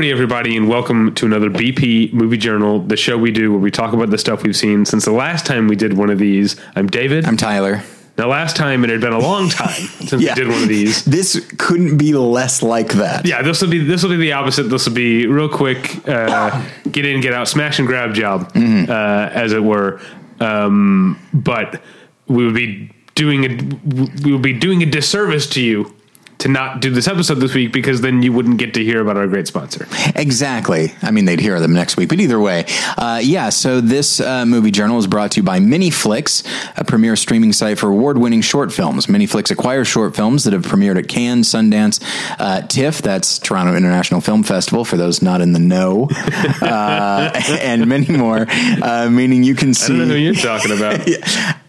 Howdy, 0.00 0.12
everybody, 0.12 0.56
and 0.56 0.66
welcome 0.66 1.14
to 1.16 1.26
another 1.26 1.50
BP 1.50 2.14
Movie 2.14 2.38
Journal, 2.38 2.80
the 2.80 2.96
show 2.96 3.18
we 3.18 3.30
do 3.30 3.50
where 3.52 3.60
we 3.60 3.70
talk 3.70 3.92
about 3.92 4.08
the 4.08 4.16
stuff 4.16 4.42
we've 4.44 4.56
seen 4.56 4.86
since 4.86 5.04
the 5.04 5.12
last 5.12 5.44
time 5.44 5.68
we 5.68 5.76
did 5.76 5.92
one 5.94 6.08
of 6.08 6.18
these. 6.18 6.58
I'm 6.74 6.86
David. 6.86 7.26
I'm 7.26 7.36
Tyler. 7.36 7.82
now, 8.16 8.28
last 8.28 8.56
time 8.56 8.82
it 8.82 8.88
had 8.88 9.02
been 9.02 9.12
a 9.12 9.18
long 9.18 9.48
time 9.50 9.74
since 9.74 10.22
Yeah. 10.22 10.30
we 10.30 10.34
did 10.36 10.48
one 10.48 10.62
of 10.62 10.68
these. 10.70 11.04
This 11.04 11.46
couldn't 11.58 11.98
be 11.98 12.14
less 12.14 12.62
like 12.62 12.94
that. 12.94 13.26
Yeah, 13.26 13.42
this 13.42 13.60
will 13.60 13.68
be 13.68 13.84
this 13.84 14.02
will 14.02 14.08
be 14.08 14.16
the 14.16 14.32
opposite. 14.32 14.70
This 14.70 14.86
will 14.88 14.94
be 14.94 15.26
real 15.26 15.50
quick, 15.50 16.08
uh, 16.08 16.64
get 16.90 17.04
in, 17.04 17.20
get 17.20 17.34
out, 17.34 17.46
smash 17.48 17.78
and 17.78 17.86
grab 17.86 18.14
job, 18.14 18.50
Mm-hmm. 18.54 18.90
uh, 18.90 18.94
as 19.38 19.52
it 19.52 19.62
were. 19.62 20.00
Um, 20.40 21.20
but 21.34 21.82
we 22.26 22.46
would 22.46 22.54
be 22.54 22.90
doing 23.14 23.44
a 23.44 24.22
we 24.24 24.32
would 24.32 24.40
be 24.40 24.54
doing 24.58 24.82
a 24.82 24.86
disservice 24.86 25.46
to 25.50 25.60
you 25.62 25.94
to 26.40 26.48
not 26.48 26.80
do 26.80 26.90
this 26.90 27.06
episode 27.06 27.36
this 27.36 27.54
week 27.54 27.72
because 27.72 28.00
then 28.00 28.22
you 28.22 28.32
wouldn't 28.32 28.58
get 28.58 28.74
to 28.74 28.84
hear 28.84 29.00
about 29.00 29.16
our 29.16 29.26
great 29.26 29.46
sponsor. 29.46 29.86
Exactly. 30.16 30.92
I 31.02 31.10
mean, 31.10 31.24
they'd 31.24 31.40
hear 31.40 31.60
them 31.60 31.72
next 31.72 31.96
week, 31.96 32.08
but 32.08 32.20
either 32.20 32.40
way, 32.40 32.64
uh, 32.98 33.20
yeah. 33.22 33.50
So 33.50 33.80
this 33.80 34.20
uh, 34.20 34.44
movie 34.46 34.70
journal 34.70 34.98
is 34.98 35.06
brought 35.06 35.32
to 35.32 35.40
you 35.40 35.42
by 35.42 35.60
Miniflix, 35.60 36.44
a 36.76 36.84
premier 36.84 37.16
streaming 37.16 37.52
site 37.52 37.78
for 37.78 37.88
award-winning 37.88 38.40
short 38.40 38.72
films. 38.72 39.06
Miniflix 39.06 39.50
acquires 39.50 39.88
short 39.88 40.16
films 40.16 40.44
that 40.44 40.52
have 40.52 40.62
premiered 40.64 40.98
at 40.98 41.08
Cannes, 41.08 41.42
Sundance, 41.42 42.02
uh, 42.38 42.62
TIFF, 42.66 43.02
that's 43.02 43.38
Toronto 43.38 43.76
International 43.76 44.20
Film 44.20 44.42
Festival, 44.42 44.84
for 44.84 44.96
those 44.96 45.22
not 45.22 45.40
in 45.40 45.52
the 45.52 45.58
know, 45.58 46.08
uh, 46.62 47.30
and 47.60 47.86
many 47.86 48.16
more. 48.16 48.46
Uh, 48.48 49.08
meaning 49.10 49.42
you 49.42 49.54
can 49.54 49.74
see. 49.74 49.94
I 49.94 49.98
don't 49.98 50.08
know 50.08 50.14
who 50.14 50.20
you're 50.20 50.34
talking 50.34 50.72
about. 50.76 51.06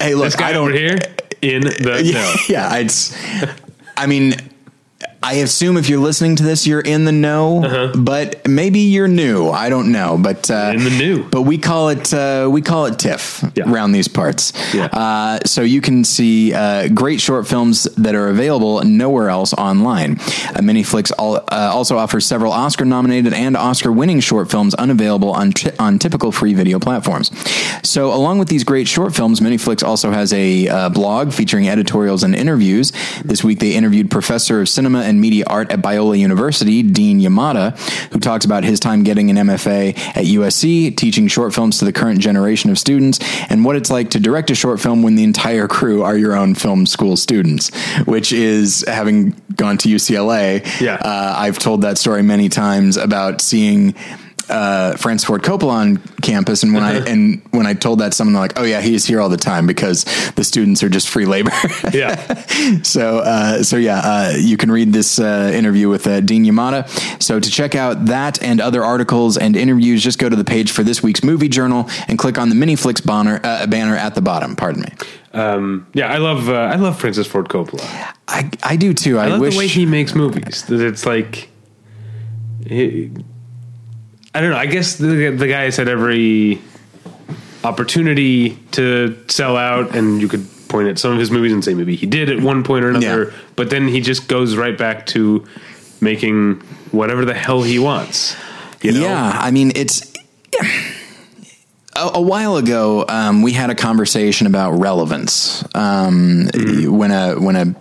Hey, 0.01 0.15
look, 0.15 0.25
This 0.25 0.35
guy 0.35 0.49
I 0.49 0.53
don't 0.53 0.69
over 0.69 0.77
here 0.77 0.97
in 1.43 1.61
the 1.61 2.01
yeah, 2.03 2.13
know. 2.13 2.33
yeah, 2.49 2.77
it's. 2.77 3.15
I 3.95 4.07
mean, 4.07 4.33
I 5.23 5.33
assume 5.35 5.77
if 5.77 5.87
you're 5.87 5.99
listening 5.99 6.35
to 6.37 6.43
this, 6.43 6.65
you're 6.65 6.79
in 6.81 7.05
the 7.05 7.11
know, 7.11 7.91
but 7.95 8.47
maybe 8.47 8.79
you're 8.79 9.07
new. 9.07 9.49
I 9.49 9.69
don't 9.69 9.91
know, 9.91 10.17
but 10.17 10.49
uh, 10.49 10.53
Uh-huh. 10.55 10.71
In 10.73 10.83
the 10.83 10.89
new. 10.89 11.23
But 11.29 11.43
we 11.43 11.57
call 11.57 11.89
it 11.89 12.11
uh, 12.13 12.47
we 12.51 12.61
call 12.61 12.85
it 12.87 12.97
TIFF 12.97 13.43
Yeah. 13.55 13.71
around 13.71 13.91
these 13.91 14.07
parts. 14.07 14.51
Yeah. 14.73 14.85
Uh, 14.85 15.39
so 15.45 15.61
you 15.61 15.79
can 15.81 16.03
see 16.03 16.53
uh, 16.53 16.87
great 16.87 17.21
short 17.21 17.47
films 17.47 17.83
that 17.97 18.15
are 18.15 18.29
available 18.29 18.81
nowhere 18.83 19.29
else 19.29 19.53
online. 19.53 20.13
Uh, 20.55 20.61
Miniflix 20.61 21.11
all, 21.19 21.35
uh, 21.37 21.43
also 21.71 21.97
offers 21.97 22.25
several 22.25 22.51
Oscar-nominated 22.51 23.33
and 23.33 23.55
Oscar-winning 23.55 24.21
short 24.21 24.49
films 24.49 24.73
unavailable 24.75 25.31
on 25.31 25.53
on 25.77 25.99
typical 25.99 26.31
free 26.31 26.53
video 26.55 26.79
platforms. 26.79 27.29
So 27.83 28.11
along 28.13 28.39
with 28.39 28.47
these 28.47 28.63
great 28.63 28.87
short 28.87 29.13
films, 29.15 29.39
Miniflix 29.39 29.83
also 29.83 30.11
has 30.11 30.33
a 30.33 30.67
uh, 30.67 30.89
blog 30.89 31.31
featuring 31.33 31.69
editorials 31.69 32.23
and 32.23 32.33
interviews. 32.35 32.91
This 33.23 33.43
week 33.43 33.59
they 33.59 33.73
interviewed 33.73 34.09
Professor 34.09 34.61
of 34.61 34.67
Cinema 34.69 35.01
and 35.11 35.21
Media 35.21 35.43
Art 35.45 35.71
at 35.71 35.79
Biola 35.81 36.17
University, 36.17 36.81
Dean 36.81 37.19
Yamada, 37.19 37.77
who 38.11 38.19
talks 38.19 38.45
about 38.45 38.63
his 38.63 38.79
time 38.79 39.03
getting 39.03 39.29
an 39.29 39.35
MFA 39.35 39.95
at 40.15 40.25
USC, 40.25 40.95
teaching 40.95 41.27
short 41.27 41.53
films 41.53 41.77
to 41.79 41.85
the 41.85 41.93
current 41.93 42.19
generation 42.19 42.71
of 42.71 42.79
students, 42.79 43.19
and 43.49 43.63
what 43.63 43.75
it's 43.75 43.91
like 43.91 44.09
to 44.11 44.19
direct 44.19 44.49
a 44.49 44.55
short 44.55 44.79
film 44.79 45.03
when 45.03 45.15
the 45.15 45.23
entire 45.23 45.67
crew 45.67 46.01
are 46.01 46.17
your 46.17 46.35
own 46.35 46.55
film 46.55 46.85
school 46.85 47.15
students, 47.15 47.69
which 48.05 48.31
is 48.31 48.83
having 48.87 49.35
gone 49.55 49.77
to 49.77 49.89
UCLA. 49.89 50.65
Yeah. 50.81 50.95
Uh, 50.95 51.35
I've 51.37 51.59
told 51.59 51.81
that 51.83 51.97
story 51.97 52.23
many 52.23 52.49
times 52.49 52.97
about 52.97 53.41
seeing 53.41 53.93
uh, 54.51 54.95
Francis 54.97 55.25
Ford 55.27 55.41
Coppola 55.41 55.71
on 55.71 55.97
campus, 56.21 56.63
and 56.63 56.73
when 56.73 56.83
I 56.83 56.95
and 57.07 57.41
when 57.51 57.65
I 57.65 57.73
told 57.73 57.99
that 57.99 58.13
someone, 58.13 58.33
they're 58.33 58.41
like, 58.41 58.59
"Oh 58.59 58.63
yeah, 58.63 58.81
he's 58.81 59.05
here 59.05 59.19
all 59.21 59.29
the 59.29 59.37
time 59.37 59.65
because 59.65 60.03
the 60.35 60.43
students 60.43 60.83
are 60.83 60.89
just 60.89 61.09
free 61.09 61.25
labor." 61.25 61.51
Yeah. 61.93 62.15
so 62.83 63.19
uh, 63.19 63.63
so 63.63 63.75
yeah, 63.77 63.99
uh, 64.03 64.33
you 64.37 64.55
can 64.57 64.71
read 64.71 64.93
this 64.93 65.19
uh, 65.19 65.51
interview 65.53 65.89
with 65.89 66.05
uh, 66.07 66.21
Dean 66.21 66.45
Yamada. 66.45 66.87
So 67.21 67.39
to 67.39 67.49
check 67.49 67.75
out 67.75 68.05
that 68.05 68.41
and 68.43 68.61
other 68.61 68.83
articles 68.83 69.37
and 69.37 69.55
interviews, 69.55 70.03
just 70.03 70.19
go 70.19 70.29
to 70.29 70.35
the 70.35 70.43
page 70.45 70.71
for 70.71 70.83
this 70.83 71.01
week's 71.03 71.23
movie 71.23 71.49
journal 71.49 71.89
and 72.07 72.17
click 72.19 72.37
on 72.37 72.49
the 72.49 72.55
Miniflix 72.55 73.05
banner 73.05 73.39
uh, 73.43 73.65
banner 73.67 73.95
at 73.95 74.15
the 74.15 74.21
bottom. 74.21 74.55
Pardon 74.55 74.83
me. 74.83 74.93
Um, 75.33 75.87
yeah, 75.93 76.11
I 76.11 76.17
love 76.17 76.49
uh, 76.49 76.53
I 76.53 76.75
love 76.75 76.99
Francis 76.99 77.27
Ford 77.27 77.47
Coppola. 77.49 77.81
I 78.27 78.49
I 78.63 78.75
do 78.75 78.93
too. 78.93 79.17
I, 79.17 79.25
I 79.25 79.27
love 79.29 79.41
wish 79.41 79.53
the 79.53 79.59
way 79.59 79.67
he 79.67 79.85
makes 79.85 80.13
movies. 80.13 80.63
That 80.65 80.81
it's 80.81 81.05
like, 81.05 81.49
he- 82.67 83.11
I 84.33 84.41
don't 84.41 84.51
know. 84.51 84.57
I 84.57 84.65
guess 84.65 84.95
the 84.95 85.29
the 85.31 85.47
guy 85.47 85.63
has 85.63 85.77
had 85.77 85.87
every 85.87 86.61
opportunity 87.63 88.55
to 88.71 89.17
sell 89.27 89.55
out, 89.57 89.95
and 89.95 90.21
you 90.21 90.27
could 90.27 90.47
point 90.67 90.87
at 90.87 90.97
some 90.97 91.11
of 91.11 91.19
his 91.19 91.29
movies 91.31 91.51
and 91.51 91.63
say 91.63 91.73
maybe 91.73 91.95
he 91.95 92.05
did 92.05 92.29
at 92.29 92.39
one 92.39 92.63
point 92.63 92.85
or 92.85 92.89
another, 92.89 93.25
Yeah. 93.25 93.37
but 93.57 93.69
then 93.69 93.87
he 93.89 93.99
just 93.99 94.27
goes 94.29 94.55
right 94.55 94.77
back 94.77 95.05
to 95.07 95.45
making 95.99 96.61
whatever 96.91 97.25
the 97.25 97.33
hell 97.33 97.61
he 97.61 97.77
wants. 97.77 98.35
You 98.81 98.93
know? 98.93 99.01
Yeah, 99.01 99.37
I 99.39 99.51
mean 99.51 99.71
it's. 99.75 100.11
A, 101.93 102.11
a 102.15 102.21
while 102.21 102.55
ago, 102.55 103.03
um, 103.09 103.41
we 103.41 103.51
had 103.51 103.69
a 103.69 103.75
conversation 103.75 104.47
about 104.47 104.71
relevance. 104.79 105.61
Um, 105.75 106.47
When 106.87 107.11
a 107.11 107.35
when 107.37 107.55
a 107.57 107.75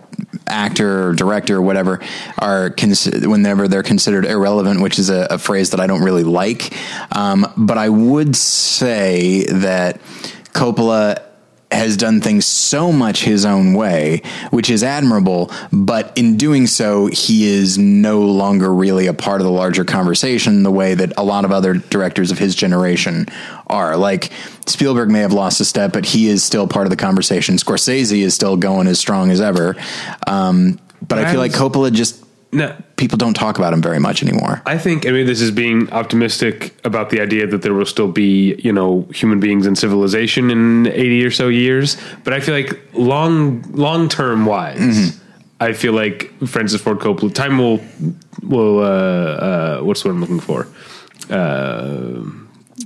actor 0.51 1.09
or 1.09 1.13
director 1.13 1.57
or 1.57 1.61
whatever 1.61 1.99
are 2.37 2.69
consi- 2.69 3.25
whenever 3.25 3.67
they're 3.67 3.83
considered 3.83 4.25
irrelevant, 4.25 4.81
which 4.81 4.99
is 4.99 5.09
a, 5.09 5.27
a 5.31 5.37
phrase 5.37 5.71
that 5.71 5.79
I 5.79 5.87
don't 5.87 6.03
really 6.03 6.23
like. 6.23 6.73
Um, 7.15 7.51
but 7.57 7.77
I 7.77 7.89
would 7.89 8.35
say 8.35 9.45
that 9.45 10.01
Coppola 10.53 11.30
has 11.71 11.97
done 11.97 12.21
things 12.21 12.45
so 12.45 12.91
much 12.91 13.23
his 13.23 13.45
own 13.45 13.73
way, 13.73 14.21
which 14.51 14.69
is 14.69 14.83
admirable. 14.83 15.51
But 15.71 16.17
in 16.17 16.37
doing 16.37 16.67
so, 16.67 17.07
he 17.07 17.45
is 17.45 17.77
no 17.77 18.21
longer 18.21 18.73
really 18.73 19.07
a 19.07 19.13
part 19.13 19.41
of 19.41 19.45
the 19.45 19.51
larger 19.51 19.85
conversation 19.85 20.63
the 20.63 20.71
way 20.71 20.93
that 20.93 21.13
a 21.17 21.23
lot 21.23 21.45
of 21.45 21.51
other 21.51 21.75
directors 21.75 22.31
of 22.31 22.37
his 22.37 22.55
generation 22.55 23.27
are. 23.67 23.95
Like 23.97 24.31
Spielberg 24.65 25.09
may 25.09 25.19
have 25.19 25.33
lost 25.33 25.61
a 25.61 25.65
step, 25.65 25.93
but 25.93 26.05
he 26.05 26.27
is 26.27 26.43
still 26.43 26.67
part 26.67 26.85
of 26.85 26.89
the 26.91 26.97
conversation. 26.97 27.55
Scorsese 27.55 28.21
is 28.21 28.33
still 28.33 28.57
going 28.57 28.87
as 28.87 28.99
strong 28.99 29.31
as 29.31 29.41
ever. 29.41 29.75
Um, 30.27 30.79
but 31.07 31.17
I 31.17 31.31
feel 31.31 31.39
like 31.39 31.51
Coppola 31.51 31.91
just 31.91 32.23
No, 32.53 32.75
people 32.97 33.17
don't 33.17 33.33
talk 33.33 33.57
about 33.57 33.71
him 33.73 33.81
very 33.81 33.99
much 33.99 34.21
anymore. 34.21 34.61
I 34.65 34.77
think, 34.77 35.05
I 35.05 35.11
mean, 35.11 35.25
this 35.25 35.39
is 35.39 35.51
being 35.51 35.89
optimistic 35.91 36.75
about 36.83 37.09
the 37.09 37.21
idea 37.21 37.47
that 37.47 37.61
there 37.61 37.73
will 37.73 37.85
still 37.85 38.11
be, 38.11 38.55
you 38.55 38.73
know, 38.73 39.07
human 39.13 39.39
beings 39.39 39.65
and 39.65 39.77
civilization 39.77 40.51
in 40.51 40.87
80 40.87 41.25
or 41.25 41.31
so 41.31 41.47
years. 41.47 41.97
But 42.23 42.33
I 42.33 42.41
feel 42.41 42.53
like 42.53 42.79
long, 42.93 43.61
long 43.71 44.09
term 44.09 44.45
wise, 44.45 44.79
Mm-hmm. 44.79 45.17
I 45.61 45.73
feel 45.73 45.93
like 45.93 46.33
Francis 46.47 46.81
Ford 46.81 46.97
Coppola, 46.97 47.31
time 47.31 47.59
will, 47.59 47.79
will, 48.41 48.79
uh, 48.79 48.83
uh, 48.83 49.81
what's 49.81 50.03
what 50.03 50.09
I'm 50.09 50.19
looking 50.19 50.39
for? 50.39 50.67
Uh, 51.29 52.23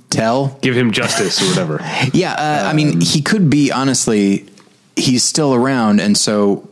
Tell 0.09 0.57
Give 0.61 0.75
him 0.75 0.91
justice 0.91 1.41
or 1.41 1.45
whatever. 1.49 1.79
Yeah, 2.13 2.33
uh, 2.33 2.69
I 2.69 2.73
mean, 2.73 3.01
he 3.01 3.21
could 3.21 3.49
be 3.49 3.71
honestly. 3.71 4.45
He's 4.97 5.23
still 5.23 5.53
around, 5.53 5.99
and 5.99 6.17
so 6.17 6.69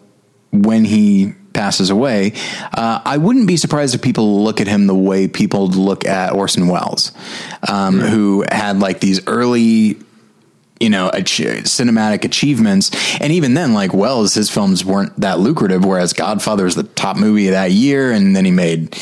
when 0.52 0.86
he 0.86 1.34
passes 1.54 1.90
away, 1.90 2.34
uh, 2.74 3.02
I 3.06 3.18
wouldn't 3.18 3.48
be 3.48 3.58
surprised 3.58 3.96
if 3.96 4.02
people 4.02 4.44
look 4.44 4.60
at 4.62 4.68
him 4.68 4.88
the 4.88 4.96
way 4.96 5.28
people 5.28 5.68
look 5.68 6.06
at 6.06 6.34
Orson 6.34 6.68
Welles, 6.68 7.12
um, 7.68 8.00
who 8.00 8.44
had 8.52 8.80
like 8.80 9.00
these 9.00 9.26
early. 9.28 9.98
You 10.80 10.90
know, 10.90 11.10
ach- 11.14 11.40
cinematic 11.40 12.26
achievements, 12.26 12.92
and 13.22 13.32
even 13.32 13.54
then, 13.54 13.74
like 13.74 13.94
Welles, 13.94 14.34
his 14.34 14.50
films 14.50 14.84
weren't 14.84 15.18
that 15.22 15.40
lucrative. 15.40 15.86
Whereas 15.86 16.12
Godfather 16.12 16.66
was 16.66 16.76
the 16.76 16.84
top 16.84 17.16
movie 17.16 17.48
of 17.48 17.54
that 17.54 17.72
year, 17.72 18.12
and 18.12 18.36
then 18.36 18.44
he 18.44 18.52
made 18.52 18.98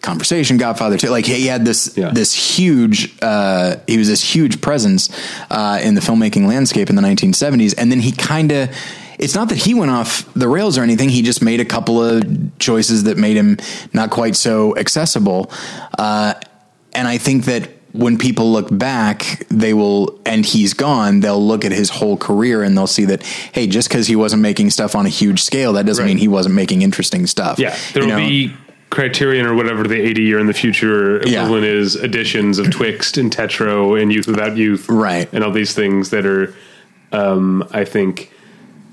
Conversation, 0.00 0.56
Godfather 0.56 0.96
too. 0.96 1.08
Like 1.10 1.26
he 1.26 1.46
had 1.46 1.64
this 1.66 1.92
Yeah. 1.94 2.10
this 2.10 2.32
huge 2.32 3.12
uh, 3.20 3.76
he 3.86 3.98
was 3.98 4.08
this 4.08 4.22
huge 4.22 4.62
presence 4.62 5.10
uh, 5.50 5.78
in 5.82 5.94
the 5.94 6.00
filmmaking 6.00 6.46
landscape 6.46 6.88
in 6.88 6.96
the 6.96 7.02
1970s 7.02 7.74
and 7.76 7.90
then 7.90 8.00
he 8.00 8.12
kind 8.12 8.52
of 8.52 8.70
it's 9.18 9.34
not 9.34 9.48
that 9.48 9.58
he 9.58 9.74
went 9.74 9.90
off 9.90 10.30
the 10.34 10.48
rails 10.48 10.76
or 10.78 10.82
anything 10.82 11.08
he 11.08 11.22
just 11.22 11.42
made 11.42 11.60
a 11.60 11.64
couple 11.64 12.02
of 12.02 12.22
choices 12.58 13.04
that 13.04 13.16
made 13.16 13.36
him 13.36 13.56
not 13.92 14.10
quite 14.10 14.36
so 14.36 14.76
accessible 14.76 15.50
uh, 15.98 16.34
and 16.94 17.08
i 17.08 17.18
think 17.18 17.44
that 17.44 17.70
when 17.92 18.18
people 18.18 18.52
look 18.52 18.68
back 18.76 19.44
they 19.48 19.72
will 19.72 20.20
and 20.26 20.44
he's 20.44 20.74
gone 20.74 21.20
they'll 21.20 21.44
look 21.44 21.64
at 21.64 21.72
his 21.72 21.88
whole 21.88 22.16
career 22.16 22.62
and 22.62 22.76
they'll 22.76 22.86
see 22.86 23.06
that 23.06 23.22
hey 23.52 23.66
just 23.66 23.88
because 23.88 24.06
he 24.06 24.16
wasn't 24.16 24.40
making 24.42 24.68
stuff 24.70 24.94
on 24.94 25.06
a 25.06 25.08
huge 25.10 25.40
scale 25.42 25.72
that 25.72 25.86
doesn't 25.86 26.04
Right. 26.04 26.08
mean 26.10 26.18
he 26.18 26.28
wasn't 26.28 26.54
making 26.54 26.82
interesting 26.82 27.26
stuff 27.26 27.58
Yeah. 27.58 27.74
There 27.94 28.02
You 28.02 28.08
will 28.10 28.18
know? 28.20 28.28
be 28.28 28.52
Criterion 28.90 29.46
or 29.46 29.54
whatever 29.54 29.82
the 29.84 30.00
80 30.00 30.22
year 30.22 30.38
in 30.38 30.46
the 30.46 30.52
future 30.54 31.20
Yeah. 31.26 31.40
equivalent 31.44 31.64
is 31.64 31.96
editions 31.96 32.58
of 32.58 32.70
Twixt 32.70 33.16
and 33.18 33.34
Tetro 33.34 34.00
and 34.00 34.12
Youth 34.12 34.26
Without 34.28 34.56
Youth. 34.56 34.88
Right. 34.88 35.28
And 35.32 35.42
all 35.42 35.50
these 35.50 35.72
things 35.74 36.10
that 36.10 36.24
are, 36.24 36.54
um, 37.12 37.64
I 37.72 37.84
think, 37.84 38.30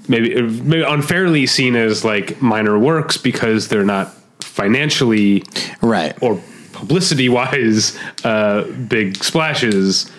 maybe, 0.07 0.41
maybe 0.41 0.83
unfairly 0.83 1.45
seen 1.45 1.75
as 1.75 2.03
like 2.03 2.41
minor 2.41 2.77
works 2.77 3.17
because 3.17 3.67
they're 3.67 3.85
not 3.85 4.13
financially 4.41 5.43
right 5.81 6.15
or 6.21 6.41
publicity 6.73 7.29
wise 7.29 7.97
uh, 8.23 8.63
big 8.87 9.23
splashes. 9.23 10.11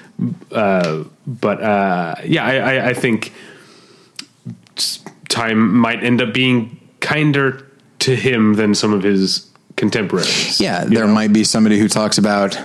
Uh, 0.53 1.05
but 1.27 1.63
uh, 1.63 2.15
yeah, 2.25 2.45
I, 2.45 2.57
I, 2.57 2.89
I 2.91 2.95
think 2.95 3.33
time 5.29 5.75
might 5.77 6.03
end 6.03 6.23
up 6.23 6.33
being 6.33 6.81
kinder 7.01 7.67
to 8.01 8.15
him 8.15 8.55
than 8.55 8.75
some 8.75 8.93
of 8.93 9.03
his 9.03 9.51
contemporaries. 9.77 10.61
Yeah, 10.61 10.85
there 10.85 11.07
know? 11.07 11.13
might 11.13 11.33
be 11.33 11.45
somebody 11.45 11.79
who 11.79 11.89
talks 11.89 12.19
about 12.19 12.57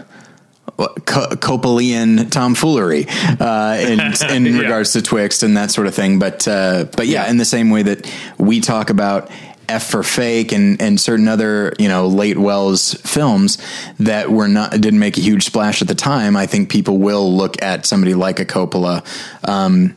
Coppelian 0.79 2.29
tomfoolery 2.31 3.05
uh, 3.39 3.77
in, 3.79 3.99
in 4.45 4.45
Yeah. 4.55 4.61
regards 4.61 4.93
to 4.93 5.01
Twixt 5.01 5.43
and 5.43 5.57
that 5.57 5.71
sort 5.71 5.87
of 5.87 5.93
thing. 5.95 6.19
But 6.19 6.47
uh, 6.47 6.85
but 6.95 7.07
yeah, 7.07 7.29
in 7.29 7.37
the 7.37 7.45
same 7.45 7.69
way 7.69 7.83
that 7.83 8.11
we 8.37 8.59
talk 8.61 8.89
about 8.89 9.29
F 9.67 9.89
for 9.89 10.03
Fake 10.03 10.51
and 10.51 10.81
and 10.81 10.99
certain 10.99 11.27
other 11.27 11.73
you 11.77 11.87
know 11.89 12.07
late 12.07 12.37
Welles 12.37 12.93
films 12.95 13.57
that 13.99 14.31
were 14.31 14.47
not 14.47 14.71
didn't 14.71 14.99
make 14.99 15.17
a 15.17 15.21
huge 15.21 15.45
splash 15.45 15.81
at 15.81 15.87
the 15.87 15.95
time, 15.95 16.35
I 16.35 16.45
think 16.47 16.69
people 16.69 16.97
will 16.97 17.35
look 17.35 17.61
at 17.61 17.85
somebody 17.85 18.13
like 18.15 18.39
a 18.39 18.45
Coppola. 18.45 19.03
Um, 19.47 19.95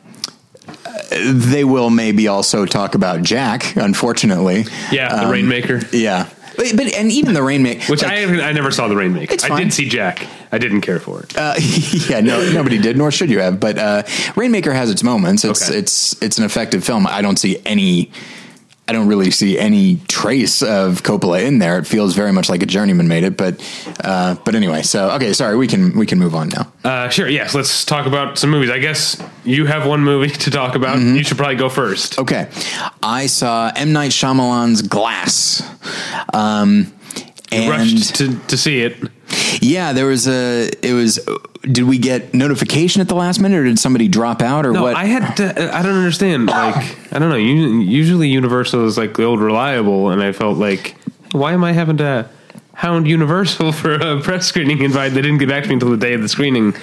they 1.10 1.64
will 1.64 1.90
maybe 1.90 2.28
also 2.28 2.66
talk 2.66 2.94
about 2.94 3.22
Jack, 3.22 3.76
unfortunately. 3.76 4.64
Yeah, 4.90 5.14
the 5.14 5.24
Um, 5.24 5.30
Rainmaker. 5.30 5.80
Yeah. 5.92 6.26
But, 6.56 6.76
but 6.76 6.92
and 6.94 7.10
even 7.10 7.34
the 7.34 7.42
Rainmaker, 7.42 7.84
Which 7.90 8.02
like- 8.02 8.12
I 8.12 8.48
I 8.48 8.52
never 8.52 8.70
saw 8.70 8.88
the 8.88 8.96
Rainmaker. 8.96 9.34
It's 9.34 9.44
I 9.44 9.58
did 9.62 9.72
see 9.72 9.88
Jack. 9.88 10.26
I 10.52 10.58
didn't 10.58 10.82
care 10.82 10.98
for 11.00 11.22
it. 11.22 11.36
Uh, 11.36 11.54
yeah, 12.08 12.20
no, 12.20 12.50
nobody 12.52 12.78
did, 12.78 12.96
nor 12.98 13.10
should 13.10 13.30
you 13.30 13.40
have. 13.40 13.58
But 13.58 13.78
uh, 13.78 14.02
Rainmaker 14.36 14.72
has 14.72 14.90
its 14.90 15.02
moments. 15.02 15.44
It's 15.44 15.68
Okay. 15.68 15.78
it's 15.78 16.20
it's 16.22 16.38
an 16.38 16.44
effective 16.44 16.84
film. 16.84 17.06
I 17.06 17.22
don't 17.22 17.38
see 17.38 17.60
any. 17.64 18.10
I 18.92 18.94
don't 18.94 19.08
really 19.08 19.30
see 19.30 19.58
any 19.58 19.96
trace 20.06 20.60
of 20.60 21.02
Coppola 21.02 21.42
in 21.42 21.60
there. 21.60 21.78
It 21.78 21.86
feels 21.86 22.14
very 22.14 22.30
much 22.30 22.50
like 22.50 22.62
a 22.62 22.66
journeyman 22.66 23.08
made 23.08 23.24
it. 23.24 23.38
But 23.38 23.58
uh, 24.04 24.34
but 24.44 24.54
anyway, 24.54 24.82
so 24.82 25.12
okay, 25.12 25.32
sorry, 25.32 25.56
we 25.56 25.66
can 25.66 25.96
we 25.96 26.04
can 26.04 26.18
move 26.18 26.34
on 26.34 26.50
now. 26.50 26.70
Uh, 26.84 27.08
sure. 27.08 27.26
Yes. 27.26 27.54
Let's 27.54 27.86
talk 27.86 28.06
about 28.06 28.36
some 28.36 28.50
movies. 28.50 28.68
I 28.68 28.80
guess 28.80 29.16
you 29.44 29.64
have 29.64 29.86
one 29.86 30.02
movie 30.02 30.28
to 30.44 30.50
talk 30.50 30.74
about. 30.74 30.98
Mm-hmm. 30.98 31.16
You 31.16 31.24
should 31.24 31.38
probably 31.38 31.56
go 31.56 31.70
first. 31.70 32.18
Okay, 32.18 32.50
I 33.02 33.28
saw 33.28 33.72
M 33.74 33.94
Night 33.94 34.10
Shyamalan's 34.10 34.82
Glass. 34.82 35.62
Um, 36.34 36.92
and 37.50 37.70
Rushed 37.70 38.16
to, 38.16 38.38
to 38.48 38.58
see 38.58 38.82
it. 38.82 38.96
Yeah, 39.60 39.92
there 39.92 40.06
was 40.06 40.26
a. 40.28 40.70
It 40.86 40.92
was. 40.92 41.18
Did 41.62 41.84
we 41.84 41.98
get 41.98 42.34
notification 42.34 43.00
at 43.00 43.08
the 43.08 43.14
last 43.14 43.40
minute, 43.40 43.56
or 43.58 43.64
did 43.64 43.78
somebody 43.78 44.08
drop 44.08 44.42
out, 44.42 44.66
or 44.66 44.72
No, 44.72 44.82
what? 44.82 44.96
I 44.96 45.04
had 45.04 45.36
to. 45.36 45.74
I 45.76 45.82
don't 45.82 45.94
understand. 45.94 46.46
Like, 46.46 46.96
I 47.12 47.18
don't 47.18 47.28
know. 47.28 47.36
Usually, 47.36 48.28
Universal 48.28 48.86
is 48.86 48.98
like 48.98 49.16
the 49.16 49.24
old 49.24 49.40
reliable, 49.40 50.10
and 50.10 50.22
I 50.22 50.32
felt 50.32 50.58
like, 50.58 50.96
why 51.32 51.52
am 51.52 51.62
I 51.62 51.72
having 51.72 51.98
to 51.98 52.28
hound 52.74 53.06
Universal 53.06 53.72
for 53.80 53.94
a 53.94 54.20
press 54.20 54.46
screening 54.46 54.82
invite? 54.82 55.12
They 55.12 55.22
didn't 55.22 55.38
get 55.38 55.48
back 55.48 55.62
to 55.62 55.68
me 55.68 55.74
until 55.74 55.90
the 55.90 55.96
day 55.96 56.14
of 56.14 56.22
the 56.22 56.28
screening, 56.28 56.74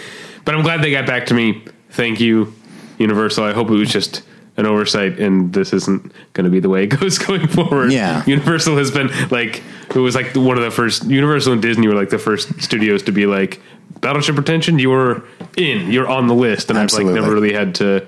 but 0.46 0.56
I'm 0.56 0.62
glad 0.64 0.82
they 0.82 0.92
got 0.92 1.06
back 1.06 1.26
to 1.28 1.34
me. 1.34 1.66
Thank 1.92 2.20
you, 2.22 2.54
Universal. 3.00 3.44
I 3.44 3.54
hope 3.54 3.70
it 3.70 3.74
was 3.74 3.92
just 3.92 4.24
an 4.60 4.66
oversight, 4.66 5.20
and 5.20 5.54
this 5.54 5.74
isn't 5.74 6.12
going 6.34 6.44
to 6.44 6.50
be 6.50 6.60
the 6.60 6.70
way 6.70 6.84
it 6.84 6.88
goes 7.00 7.18
going 7.18 7.48
forward. 7.48 7.92
Yeah. 7.92 8.24
Universal 8.26 8.78
has 8.78 8.92
been 8.92 9.10
like 9.30 9.64
it 9.90 10.00
was 10.00 10.16
like 10.16 10.36
one 10.36 10.58
of 10.58 10.64
the 10.64 10.72
first. 10.72 11.06
Universal 11.06 11.54
and 11.54 11.62
Disney 11.62 11.88
were 11.88 11.96
like 11.96 12.10
the 12.10 12.20
first 12.20 12.62
studios 12.62 13.02
to 13.04 13.12
be 13.12 13.26
like 13.26 13.62
Battleship 14.02 14.38
Retention. 14.38 14.78
You're 14.78 15.24
in. 15.58 15.92
You're 15.92 16.08
on 16.08 16.28
the 16.28 16.36
list, 16.36 16.70
and 16.70 16.78
Absolutely. 16.78 17.14
I've 17.14 17.16
like 17.16 17.24
never 17.24 17.34
really 17.34 17.54
had 17.54 17.76
to 17.76 18.08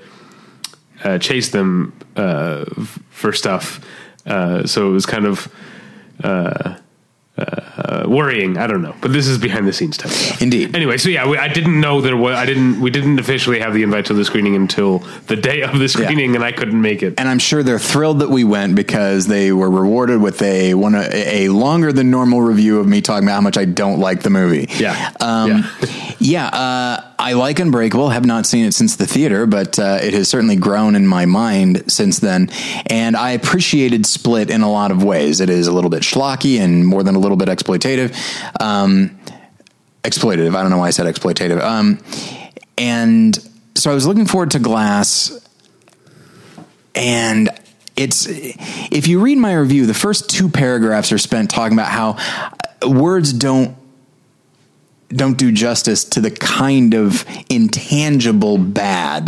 uh, 1.03 1.17
chase 1.17 1.49
them 1.49 1.93
uh, 2.15 2.65
for 3.09 3.33
stuff. 3.33 3.83
Uh, 4.25 4.67
so 4.67 4.89
it 4.89 4.91
was 4.91 5.05
kind 5.05 5.25
of 5.25 5.53
uh, 6.23 6.75
uh, 7.41 8.05
worrying. 8.07 8.57
I 8.57 8.67
don't 8.67 8.81
know, 8.81 8.95
but 9.01 9.13
this 9.13 9.27
is 9.27 9.37
behind 9.37 9.67
the 9.67 9.73
scenes 9.73 9.97
type 9.97 10.11
stuff. 10.11 10.41
Indeed. 10.41 10.75
Anyway, 10.75 10.97
so 10.97 11.09
yeah, 11.09 11.27
we, 11.27 11.37
I 11.37 11.47
didn't 11.47 11.79
know 11.79 12.01
there 12.01 12.17
was. 12.17 12.35
I 12.35 12.45
didn't. 12.45 12.79
We 12.81 12.89
didn't 12.89 13.19
officially 13.19 13.59
have 13.59 13.73
the 13.73 13.83
invite 13.83 14.05
to 14.05 14.13
the 14.13 14.25
screening 14.25 14.55
until 14.55 14.99
the 15.27 15.35
day 15.35 15.61
of 15.61 15.77
the 15.77 15.87
screening, 15.89 16.35
and 16.35 16.43
I 16.43 16.51
couldn't 16.51 16.81
make 16.81 17.03
it. 17.03 17.15
and 17.17 17.27
I'm 17.27 17.39
sure 17.39 17.63
they're 17.63 17.79
thrilled 17.79 18.19
that 18.19 18.29
we 18.29 18.43
went 18.43 18.75
because 18.75 19.27
they 19.27 19.51
were 19.51 19.69
rewarded 19.69 20.21
with 20.21 20.41
a 20.41 20.73
one 20.73 20.95
a, 20.95 21.07
a 21.45 21.49
longer 21.49 21.91
than 21.91 22.11
normal 22.11 22.41
review 22.41 22.79
of 22.79 22.87
me 22.87 23.01
talking 23.01 23.27
about 23.27 23.35
how 23.35 23.41
much 23.41 23.57
I 23.57 23.65
don't 23.65 23.99
like 23.99 24.21
the 24.23 24.29
movie. 24.29 24.67
Yeah. 24.77 25.11
um, 25.19 25.49
Yeah. 25.49 26.13
yeah. 26.19 26.45
uh, 26.47 27.10
I 27.21 27.33
like 27.33 27.59
Unbreakable. 27.59 28.09
Have 28.09 28.25
not 28.25 28.47
seen 28.47 28.65
it 28.65 28.73
since 28.73 28.95
the 28.95 29.05
theater, 29.05 29.45
but 29.45 29.77
uh, 29.77 29.99
it 30.01 30.15
has 30.15 30.27
certainly 30.27 30.55
grown 30.55 30.95
in 30.95 31.05
my 31.05 31.25
mind 31.25 31.91
since 31.91 32.17
then. 32.19 32.49
And 32.87 33.15
I 33.15 33.31
appreciated 33.31 34.07
Split 34.07 34.49
in 34.49 34.61
a 34.61 34.71
lot 34.71 34.89
of 34.89 35.03
ways. 35.03 35.39
It 35.39 35.49
is 35.49 35.67
a 35.67 35.71
little 35.71 35.91
bit 35.91 36.01
schlocky 36.01 36.59
and 36.59 36.85
more 36.85 37.03
than 37.03 37.13
a 37.13 37.19
little 37.19 37.37
bit 37.37 37.47
exploitative. 37.47 38.15
Um, 38.59 39.19
exploitative. 40.03 40.55
I 40.55 40.61
don't 40.63 40.71
know 40.71 40.79
why 40.79 40.87
I 40.87 40.89
said 40.89 41.05
exploitative. 41.05 41.61
Um, 41.61 42.03
and 42.75 43.37
so 43.75 43.91
I 43.91 43.93
was 43.93 44.07
looking 44.07 44.25
forward 44.25 44.51
to 44.51 44.59
Glass 44.59 45.37
and 46.95 47.49
it's 47.95 48.25
if 48.27 49.07
you 49.07 49.21
read 49.21 49.37
my 49.37 49.53
review 49.53 49.85
the 49.85 49.93
first 49.93 50.29
two 50.29 50.49
paragraphs 50.49 51.11
are 51.11 51.17
spent 51.17 51.49
talking 51.49 51.77
about 51.77 51.89
how 51.89 52.17
words 52.87 53.31
don't 53.33 53.75
don't 55.15 55.37
do 55.37 55.51
justice 55.51 56.03
to 56.05 56.21
the 56.21 56.31
kind 56.31 56.93
of 56.93 57.25
intangible 57.49 58.57
bad 58.57 59.27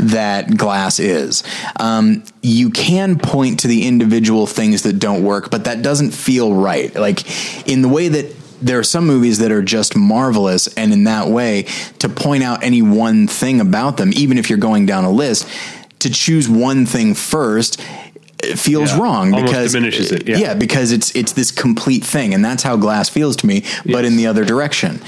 that 0.00 0.56
glass 0.56 0.98
is. 0.98 1.42
Um, 1.78 2.24
you 2.42 2.70
can 2.70 3.18
point 3.18 3.60
to 3.60 3.68
the 3.68 3.86
individual 3.86 4.46
things 4.46 4.82
that 4.82 4.98
don't 4.98 5.24
work, 5.24 5.50
but 5.50 5.64
that 5.64 5.82
doesn't 5.82 6.12
feel 6.12 6.54
right. 6.54 6.94
Like 6.94 7.68
in 7.68 7.82
the 7.82 7.88
way 7.88 8.08
that 8.08 8.34
there 8.60 8.78
are 8.78 8.84
some 8.84 9.06
movies 9.06 9.38
that 9.38 9.50
are 9.50 9.62
just 9.62 9.96
marvelous, 9.96 10.68
and 10.74 10.92
in 10.92 11.04
that 11.04 11.28
way, 11.28 11.64
to 11.98 12.08
point 12.08 12.44
out 12.44 12.62
any 12.62 12.80
one 12.80 13.26
thing 13.26 13.60
about 13.60 13.96
them, 13.96 14.12
even 14.14 14.38
if 14.38 14.48
you're 14.48 14.58
going 14.58 14.86
down 14.86 15.04
a 15.04 15.10
list, 15.10 15.48
to 15.98 16.10
choose 16.10 16.48
one 16.48 16.86
thing 16.86 17.14
first 17.14 17.80
it 18.42 18.58
feels 18.58 18.90
Yeah. 18.90 18.98
wrong 19.00 19.32
Almost 19.32 19.52
because 19.52 19.72
diminishes 19.72 20.12
it, 20.12 20.28
yeah. 20.28 20.54
because 20.54 20.90
it's 20.92 21.14
it's 21.14 21.32
this 21.32 21.50
complete 21.50 22.04
thing, 22.04 22.34
and 22.34 22.44
that's 22.44 22.62
how 22.62 22.76
glass 22.76 23.08
feels 23.08 23.36
to 23.36 23.46
me, 23.46 23.62
but 23.86 24.02
Yes. 24.02 24.06
in 24.10 24.16
the 24.16 24.26
other 24.26 24.44
direction. 24.44 25.00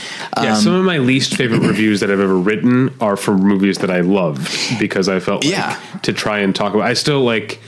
Yeah, 0.42 0.54
Um, 0.56 0.60
some 0.62 0.74
of 0.74 0.84
my 0.84 0.98
least 0.98 1.34
favorite 1.36 1.62
reviews 1.72 2.00
that 2.00 2.10
I've 2.10 2.20
ever 2.20 2.36
written 2.36 2.90
are 3.00 3.16
for 3.16 3.36
movies 3.36 3.78
that 3.78 3.90
I 3.90 4.00
loved 4.00 4.48
because 4.78 5.08
I 5.08 5.20
felt 5.20 5.44
like 5.44 5.52
Yeah. 5.52 5.76
to 6.02 6.12
try 6.12 6.38
and 6.40 6.54
talk 6.54 6.74
about. 6.74 6.86
I 6.86 6.94
still 6.94 7.22
like 7.22 7.60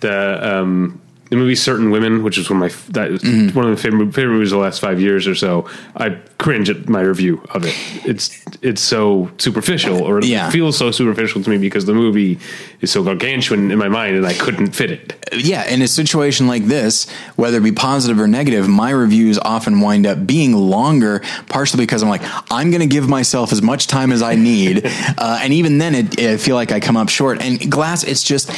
the 0.00 0.56
um, 0.58 1.00
the 1.30 1.36
movie 1.36 1.54
Certain 1.54 1.90
Women, 1.90 2.22
which 2.22 2.38
is 2.38 2.48
one 2.50 2.62
of 2.62 2.72
my 2.86 2.92
that 2.92 3.10
is 3.10 3.22
Mm-hmm. 3.22 3.56
one 3.56 3.66
of 3.66 3.70
my 3.72 3.76
favorite 3.76 4.14
favorite 4.14 4.34
movies 4.34 4.52
of 4.52 4.58
the 4.58 4.62
last 4.64 4.80
five 4.80 5.00
years 5.00 5.26
or 5.26 5.34
so. 5.34 5.68
I 5.96 6.18
cringe 6.38 6.70
at 6.70 6.88
my 6.88 7.00
review 7.00 7.42
of 7.50 7.64
it. 7.64 7.74
It's 8.06 8.30
it's 8.62 8.80
so 8.80 9.30
superficial, 9.38 10.02
or 10.02 10.22
Yeah. 10.22 10.48
it 10.48 10.52
feels 10.52 10.76
so 10.78 10.90
superficial 10.90 11.42
to 11.42 11.50
me 11.50 11.58
because 11.58 11.84
the 11.86 11.94
movie 11.94 12.38
is 12.80 12.90
so 12.90 13.02
gargantuan 13.02 13.70
in 13.70 13.78
my 13.78 13.88
mind, 13.88 14.16
and 14.16 14.26
I 14.26 14.32
couldn't 14.34 14.68
fit 14.72 14.90
it. 14.90 15.14
yeah, 15.36 15.64
in 15.68 15.82
a 15.82 15.88
situation 15.88 16.46
like 16.46 16.64
this, 16.66 17.08
whether 17.36 17.58
it 17.58 17.62
be 17.64 17.72
positive 17.72 18.18
or 18.20 18.26
negative, 18.28 18.68
my 18.68 18.90
reviews 18.90 19.38
often 19.38 19.80
wind 19.80 20.06
up 20.06 20.26
being 20.26 20.54
longer, 20.54 21.20
partially 21.48 21.82
because 21.84 22.02
I'm 22.02 22.08
like, 22.08 22.22
I'm 22.50 22.70
going 22.70 22.80
to 22.80 22.86
give 22.86 23.08
myself 23.08 23.52
as 23.52 23.60
much 23.62 23.86
time 23.88 24.12
as 24.12 24.22
I 24.22 24.34
need, 24.36 24.82
uh, 25.18 25.40
and 25.42 25.52
even 25.52 25.78
then, 25.78 25.94
it, 25.94 26.18
I 26.20 26.36
feel 26.36 26.54
like 26.56 26.72
I 26.72 26.80
come 26.80 26.96
up 26.96 27.08
short. 27.10 27.42
And 27.42 27.70
glass, 27.70 28.02
it's 28.04 28.22
just 28.22 28.50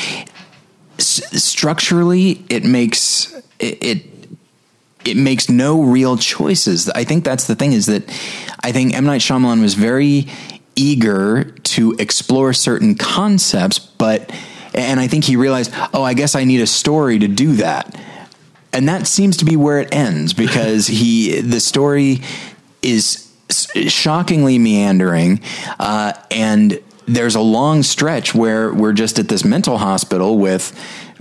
s- 1.01 1.43
structurally, 1.43 2.45
it 2.49 2.65
makes 2.65 3.33
it. 3.59 3.83
it 3.83 4.07
it 5.03 5.17
makes 5.17 5.49
no 5.49 5.83
real 5.83 6.19
choices. 6.19 6.91
I 6.91 7.05
think 7.05 7.25
that's 7.25 7.47
the 7.47 7.55
thing 7.55 7.73
is 7.73 7.87
that 7.87 8.03
I 8.63 8.71
think 8.71 8.95
M 8.95 9.07
Night 9.07 9.23
Shyamalan 9.23 9.63
was 9.63 9.73
very 9.73 10.27
eager 10.77 11.45
to 11.45 11.95
explore 11.99 12.53
certain 12.53 12.95
concepts, 12.97 13.79
but 13.79 14.31
and 14.75 15.01
I 15.01 15.09
think 15.09 15.25
he 15.25 15.37
realized, 15.37 15.73
oh, 15.95 16.03
I 16.03 16.13
guess 16.13 16.35
I 16.35 16.45
need 16.45 16.61
a 16.61 16.67
story 16.67 17.19
to 17.19 17.29
do 17.29 17.55
that, 17.57 17.99
and 18.75 18.87
that 18.91 19.07
seems 19.07 19.39
to 19.39 19.47
be 19.47 19.57
where 19.57 19.81
it 19.81 19.95
ends 19.95 20.35
because 20.35 20.87
he 20.87 21.41
the 21.41 21.61
story 21.61 22.21
is 22.83 23.27
shockingly 23.89 24.59
meandering, 24.59 25.41
uh, 25.79 26.13
and 26.31 26.79
there's 27.11 27.35
a 27.35 27.41
long 27.41 27.83
stretch 27.83 28.35
where 28.35 28.73
we're 28.73 28.93
just 28.93 29.19
at 29.19 29.29
this 29.29 29.45
mental 29.45 29.79
hospital 29.79 30.39
with 30.39 30.73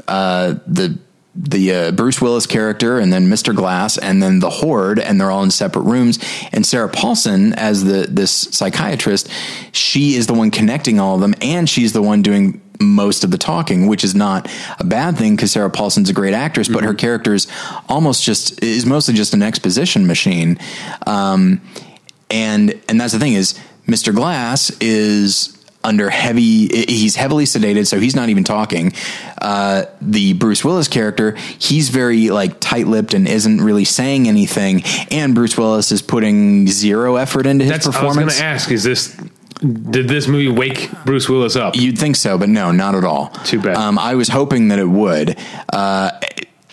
uh, 0.08 0.56
the 0.68 0.98
the 1.36 1.72
uh, 1.72 1.92
Bruce 1.92 2.20
Willis 2.22 2.46
character 2.46 3.00
and 3.00 3.14
then 3.14 3.30
Mr. 3.30 3.56
Glass 3.56 3.98
and 3.98 4.22
then 4.22 4.40
the 4.40 4.50
Horde 4.50 5.00
and 5.00 5.20
they're 5.20 5.32
all 5.32 5.44
in 5.44 5.52
separate 5.52 5.84
rooms 5.84 6.20
and 6.52 6.66
Sarah 6.66 6.90
Paulson 6.90 7.54
as 7.54 7.84
the 7.84 8.08
this 8.10 8.32
psychiatrist 8.32 9.30
she 9.72 10.16
is 10.16 10.28
the 10.28 10.34
one 10.34 10.52
connecting 10.52 11.00
all 11.00 11.16
of 11.16 11.22
them 11.22 11.36
and 11.42 11.70
she's 11.70 11.94
the 11.94 12.02
one 12.02 12.22
doing 12.22 12.62
most 12.82 13.24
of 13.24 13.32
the 13.32 13.38
talking 13.38 13.88
which 13.88 14.04
is 14.04 14.16
not 14.16 14.52
a 14.80 14.84
bad 14.84 15.18
thing 15.18 15.36
because 15.36 15.52
Sarah 15.52 15.70
Paulson's 15.70 16.10
a 16.10 16.14
great 16.14 16.34
actress 16.34 16.68
but 16.68 16.84
her 16.84 16.94
character 16.94 17.34
is 17.34 17.48
almost 17.88 18.24
just 18.24 18.62
is 18.64 18.86
mostly 18.86 19.14
just 19.14 19.34
an 19.34 19.44
exposition 19.44 20.08
machine 20.08 20.58
um, 21.08 21.62
and 22.30 22.74
and 22.90 23.00
that's 23.00 23.14
the 23.14 23.20
thing 23.20 23.34
is 23.34 23.58
Mr. 23.88 24.14
Glass 24.14 24.72
is 24.82 25.59
under 25.84 26.10
heavy 26.10 26.68
he's 26.68 27.16
heavily 27.16 27.46
sedated 27.46 27.88
so 27.88 28.00
he's 28.00 28.16
not 28.16 28.30
even 28.30 28.44
talking 28.44 28.92
uh, 29.42 29.86
the 30.02 30.34
bruce 30.34 30.64
willis 30.64 30.88
character 30.88 31.36
he's 31.58 31.90
very 31.90 32.30
like 32.30 32.60
tight-lipped 32.60 33.14
and 33.14 33.28
isn't 33.28 33.62
really 33.62 33.86
saying 33.86 34.28
anything 34.28 34.84
and 35.10 35.34
bruce 35.34 35.58
willis 35.58 35.92
is 35.92 36.02
putting 36.02 36.68
zero 36.68 37.16
effort 37.16 37.46
into 37.46 37.64
his 37.64 37.72
That's 37.72 37.88
I 37.96 38.06
was 38.06 38.16
going 38.18 38.30
to 38.30 38.44
ask: 38.44 38.72
Is 38.72 38.84
this 38.84 39.16
did 39.62 40.08
this 40.08 40.28
movie 40.28 40.48
wake 40.48 40.90
Bruce 41.06 41.28
Willis 41.28 41.56
up? 41.56 41.76
You'd 41.76 41.98
think 41.98 42.16
so, 42.16 42.38
but 42.38 42.48
no, 42.48 42.72
not 42.72 42.96
at 42.96 43.04
all. 43.04 43.28
Too 43.44 43.62
bad. 43.62 43.76
Um, 43.76 44.00
I 44.00 44.16
was 44.16 44.30
hoping 44.30 44.70
that 44.70 44.80
it 44.80 44.88
would. 44.88 45.38
Uh, 45.72 46.12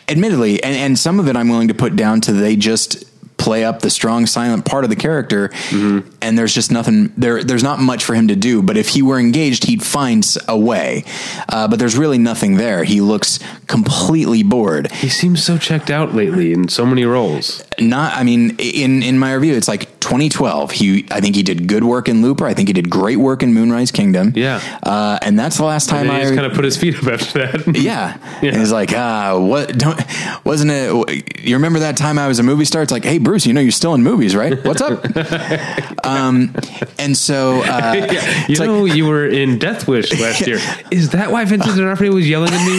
admittedly, 0.08 0.62
and, 0.62 0.76
and 0.76 0.98
some 0.98 1.18
of 1.18 1.28
it 1.28 1.36
I'm 1.36 1.48
willing 1.48 1.68
to 1.68 1.74
put 1.74 1.96
down 1.96 2.20
to 2.22 2.32
they 2.32 2.54
just 2.54 3.05
play 3.38 3.64
up 3.64 3.80
the 3.80 3.90
strong 3.90 4.26
silent 4.26 4.64
part 4.64 4.82
of 4.84 4.90
the 4.90 4.96
character 4.96 5.50
and 5.70 6.38
there's 6.38 6.54
just 6.54 6.72
nothing 6.72 7.12
there 7.16 7.44
there's 7.44 7.62
not 7.62 7.78
much 7.78 8.02
for 8.04 8.14
him 8.14 8.28
to 8.28 8.34
do 8.36 8.62
but 8.62 8.76
if 8.76 8.88
he 8.88 9.02
were 9.02 9.18
engaged 9.18 9.64
he'd 9.64 9.82
find 9.82 10.26
a 10.48 10.58
way 10.58 11.04
uh, 11.50 11.68
but 11.68 11.78
there's 11.78 11.96
really 11.96 12.18
nothing 12.18 12.56
there 12.56 12.82
he 12.84 13.00
looks 13.00 13.38
completely 13.66 14.42
bored 14.42 14.90
He 14.90 15.08
seems 15.08 15.44
so 15.44 15.58
checked 15.58 15.90
out 15.90 16.14
lately 16.14 16.52
in 16.52 16.68
so 16.68 16.86
many 16.86 17.04
roles. 17.04 17.62
not 17.78 18.14
i 18.14 18.22
mean 18.24 18.56
in 18.58 19.02
in 19.02 19.18
my 19.18 19.32
review 19.34 19.54
it's 19.54 19.68
like 19.68 19.84
2012 20.00 20.70
he 20.70 21.06
i 21.10 21.20
think 21.20 21.36
he 21.36 21.42
did 21.42 21.66
good 21.68 21.84
work 21.84 22.08
in 22.08 22.22
looper 22.22 22.46
i 22.46 22.54
think 22.54 22.68
he 22.68 22.72
did 22.72 22.88
great 22.88 23.16
work 23.18 23.42
in 23.42 23.52
moonrise 23.52 23.90
kingdom 23.90 24.32
Yeah. 24.34 24.60
uh, 24.82 25.18
and 25.20 25.38
that's 25.38 25.56
the 25.58 25.64
last 25.64 25.88
time 25.88 26.10
i 26.10 26.20
just 26.22 26.34
kind 26.34 26.46
of 26.46 26.54
put 26.54 26.64
his 26.64 26.76
feet 26.76 26.96
up 26.96 27.06
after 27.06 27.46
that. 27.46 27.76
yeah. 27.76 28.16
Yeah. 28.42 28.50
And 28.50 28.58
he's 28.58 28.72
like, 28.72 28.92
ah, 28.94 29.38
what? 29.38 29.76
Don't 29.76 30.00
wasn't 30.44 30.70
it? 30.72 31.40
You 31.44 31.56
remember 31.56 31.80
that 31.80 31.96
time 31.96 32.18
I 32.18 32.28
was 32.28 32.38
a 32.38 32.42
movie 32.42 32.64
star? 32.64 32.82
It's 32.82 32.92
like, 32.92 33.04
hey, 33.04 33.18
Bruce, 33.26 33.44
you 33.44 33.52
know 33.52 33.60
you're 33.60 33.72
still 33.72 33.92
in 33.94 34.04
movies, 34.04 34.36
right? 34.36 34.64
What's 34.64 34.80
up? 34.80 35.04
um, 36.06 36.54
and 36.96 37.16
so, 37.16 37.60
uh, 37.62 37.92
Yeah, 37.96 38.12
you 38.12 38.20
it's 38.50 38.60
like, 38.60 38.68
know, 38.68 38.84
you 38.84 39.06
were 39.06 39.26
in 39.26 39.58
Death 39.58 39.88
Wish 39.88 40.12
last 40.20 40.46
year. 40.46 40.60
Is 40.92 41.10
that 41.10 41.32
why 41.32 41.44
Vincent 41.44 41.76
D'Onofrio 41.76 42.12
was 42.12 42.28
yelling 42.28 42.52
at 42.52 42.64
me? 42.64 42.78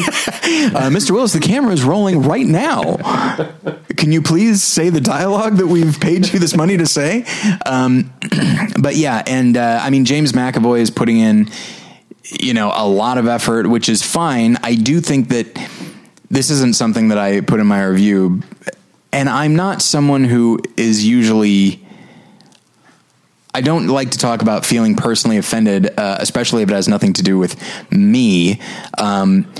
uh, 0.74 0.89
Mr. 0.89 1.12
Willis, 1.12 1.34
the 1.34 1.42
camera 1.42 1.74
is 1.74 1.84
rolling 1.84 2.22
right 2.22 2.46
now. 2.46 2.96
Can 3.98 4.13
you 4.13 4.22
please 4.22 4.63
say 4.63 4.89
the 4.89 5.01
dialogue 5.01 5.58
that 5.58 5.68
we've 5.68 6.00
paid 6.00 6.32
you 6.32 6.39
this 6.39 6.56
money 6.56 6.77
to 6.77 6.86
say? 6.86 7.25
Um, 7.66 8.13
but 8.82 8.96
yeah, 8.96 9.24
and 9.27 9.58
uh, 9.58 9.82
I 9.84 9.89
mean, 9.89 10.06
James 10.06 10.32
McAvoy 10.32 10.80
is 10.80 10.92
putting 10.92 11.18
in, 11.18 11.50
you 12.39 12.54
know, 12.54 12.72
a 12.74 12.88
lot 12.88 13.18
of 13.18 13.27
effort, 13.27 13.68
which 13.68 13.89
is 13.89 14.01
fine. 14.01 14.56
I 14.63 14.75
do 14.75 15.01
think 15.01 15.27
that 15.27 15.48
this 16.30 16.50
isn't 16.51 16.77
something 16.77 17.10
that 17.10 17.18
I 17.18 17.42
put 17.42 17.60
in 17.60 17.68
my 17.68 17.84
review, 17.84 18.44
and 19.17 19.27
I'm 19.27 19.55
not 19.55 19.81
someone 19.81 20.24
who 20.24 20.59
is 20.77 21.03
usually. 21.03 21.83
I 23.51 23.62
don't 23.62 23.88
like 23.88 24.12
to 24.12 24.19
talk 24.19 24.43
about 24.43 24.63
feeling 24.63 24.95
personally 24.95 25.38
offended, 25.38 25.91
uh, 25.97 26.17
especially 26.19 26.62
if 26.62 26.69
it 26.69 26.74
has 26.74 26.88
nothing 26.88 27.13
to 27.13 27.24
do 27.24 27.39
with 27.39 27.59
me. 27.91 28.62
Um, 29.00 29.51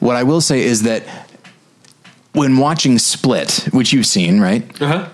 what 0.00 0.16
I 0.16 0.24
will 0.24 0.42
say 0.42 0.60
is 0.60 0.82
that 0.82 1.04
when 2.34 2.58
watching 2.58 2.98
Split, 2.98 3.70
which 3.72 3.94
you've 3.94 4.04
seen, 4.04 4.38
right? 4.38 4.62
Uh-huh. 4.82 5.08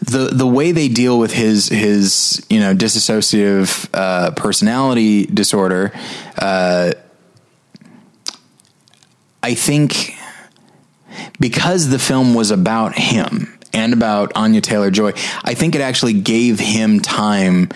the 0.00 0.30
the 0.32 0.46
way 0.46 0.72
they 0.72 0.88
deal 0.88 1.18
with 1.18 1.34
his 1.34 1.68
his 1.68 2.42
you 2.48 2.60
know 2.60 2.74
dissociative 2.74 3.90
uh, 3.92 4.30
personality 4.30 5.26
disorder, 5.26 5.92
uh, 6.38 6.92
I 9.42 9.52
think 9.52 10.14
because 11.40 11.88
the 11.88 11.98
film 11.98 12.34
was 12.34 12.50
about 12.50 12.94
him 12.94 13.58
and 13.72 13.92
about 13.92 14.32
Anya 14.36 14.60
Taylor 14.60 14.90
Joy, 14.90 15.12
I 15.42 15.54
think 15.54 15.74
it 15.74 15.80
actually 15.80 16.12
gave 16.12 16.60
him 16.60 17.00
time 17.00 17.70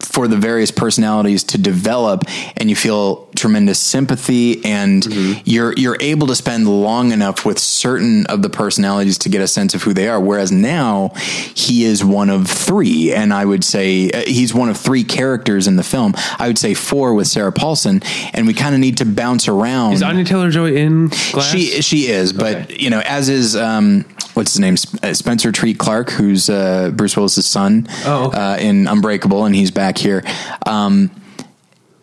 for 0.00 0.28
the 0.28 0.36
various 0.36 0.70
personalities 0.70 1.42
to 1.42 1.58
develop 1.58 2.24
and 2.58 2.68
you 2.70 2.76
feel 2.76 3.26
tremendous 3.34 3.78
sympathy 3.78 4.62
and 4.64 5.04
you're 5.46 5.72
you're 5.74 5.96
able 6.00 6.26
to 6.26 6.34
spend 6.34 6.68
long 6.68 7.12
enough 7.12 7.44
with 7.46 7.58
certain 7.58 8.24
of 8.26 8.42
the 8.42 8.48
personalities 8.50 9.18
to 9.18 9.28
get 9.30 9.40
a 9.40 9.48
sense 9.48 9.74
of 9.74 9.82
who 9.82 9.92
they 9.94 10.06
are 10.08 10.20
whereas 10.20 10.52
now 10.52 11.08
he 11.54 11.84
is 11.84 12.04
one 12.04 12.28
of 12.30 12.46
3 12.46 13.12
and 13.14 13.32
I 13.32 13.44
would 13.44 13.64
say 13.64 14.10
uh, 14.10 14.22
he's 14.26 14.54
one 14.54 14.68
of 14.68 14.76
3 14.76 15.02
characters 15.04 15.66
in 15.66 15.76
the 15.76 15.82
film 15.82 16.12
I 16.38 16.46
would 16.46 16.58
say 16.58 16.74
4 16.74 17.14
with 17.14 17.26
Sarah 17.26 17.52
Paulson 17.52 18.02
and 18.34 18.46
we 18.46 18.52
kind 18.54 18.74
of 18.74 18.80
need 18.80 18.98
to 18.98 19.04
bounce 19.06 19.48
around 19.48 19.94
Is 19.94 20.02
Anya 20.02 20.24
Taylor 20.24 20.50
Joy 20.50 20.74
in 20.76 21.08
Glass? 21.08 21.50
she 21.50 21.82
she 21.82 22.06
is, 22.08 22.32
but 22.32 22.56
Okay. 22.56 22.76
you 22.78 22.90
know, 22.90 23.00
as 23.04 23.28
is 23.28 23.56
um, 23.56 24.04
what's 24.36 24.52
his 24.52 24.60
name, 24.60 24.76
uh, 25.02 25.14
Spencer 25.14 25.50
Treat 25.50 25.78
Clark, 25.78 26.10
who's 26.10 26.50
uh, 26.50 26.90
Bruce 26.94 27.16
Willis's 27.16 27.46
son 27.46 27.86
Oh, 28.04 28.26
okay. 28.28 28.38
uh, 28.38 28.56
in 28.58 28.86
Unbreakable, 28.86 29.44
and 29.46 29.54
he's 29.54 29.70
back 29.70 29.96
here. 29.98 30.22
Um, 30.66 31.10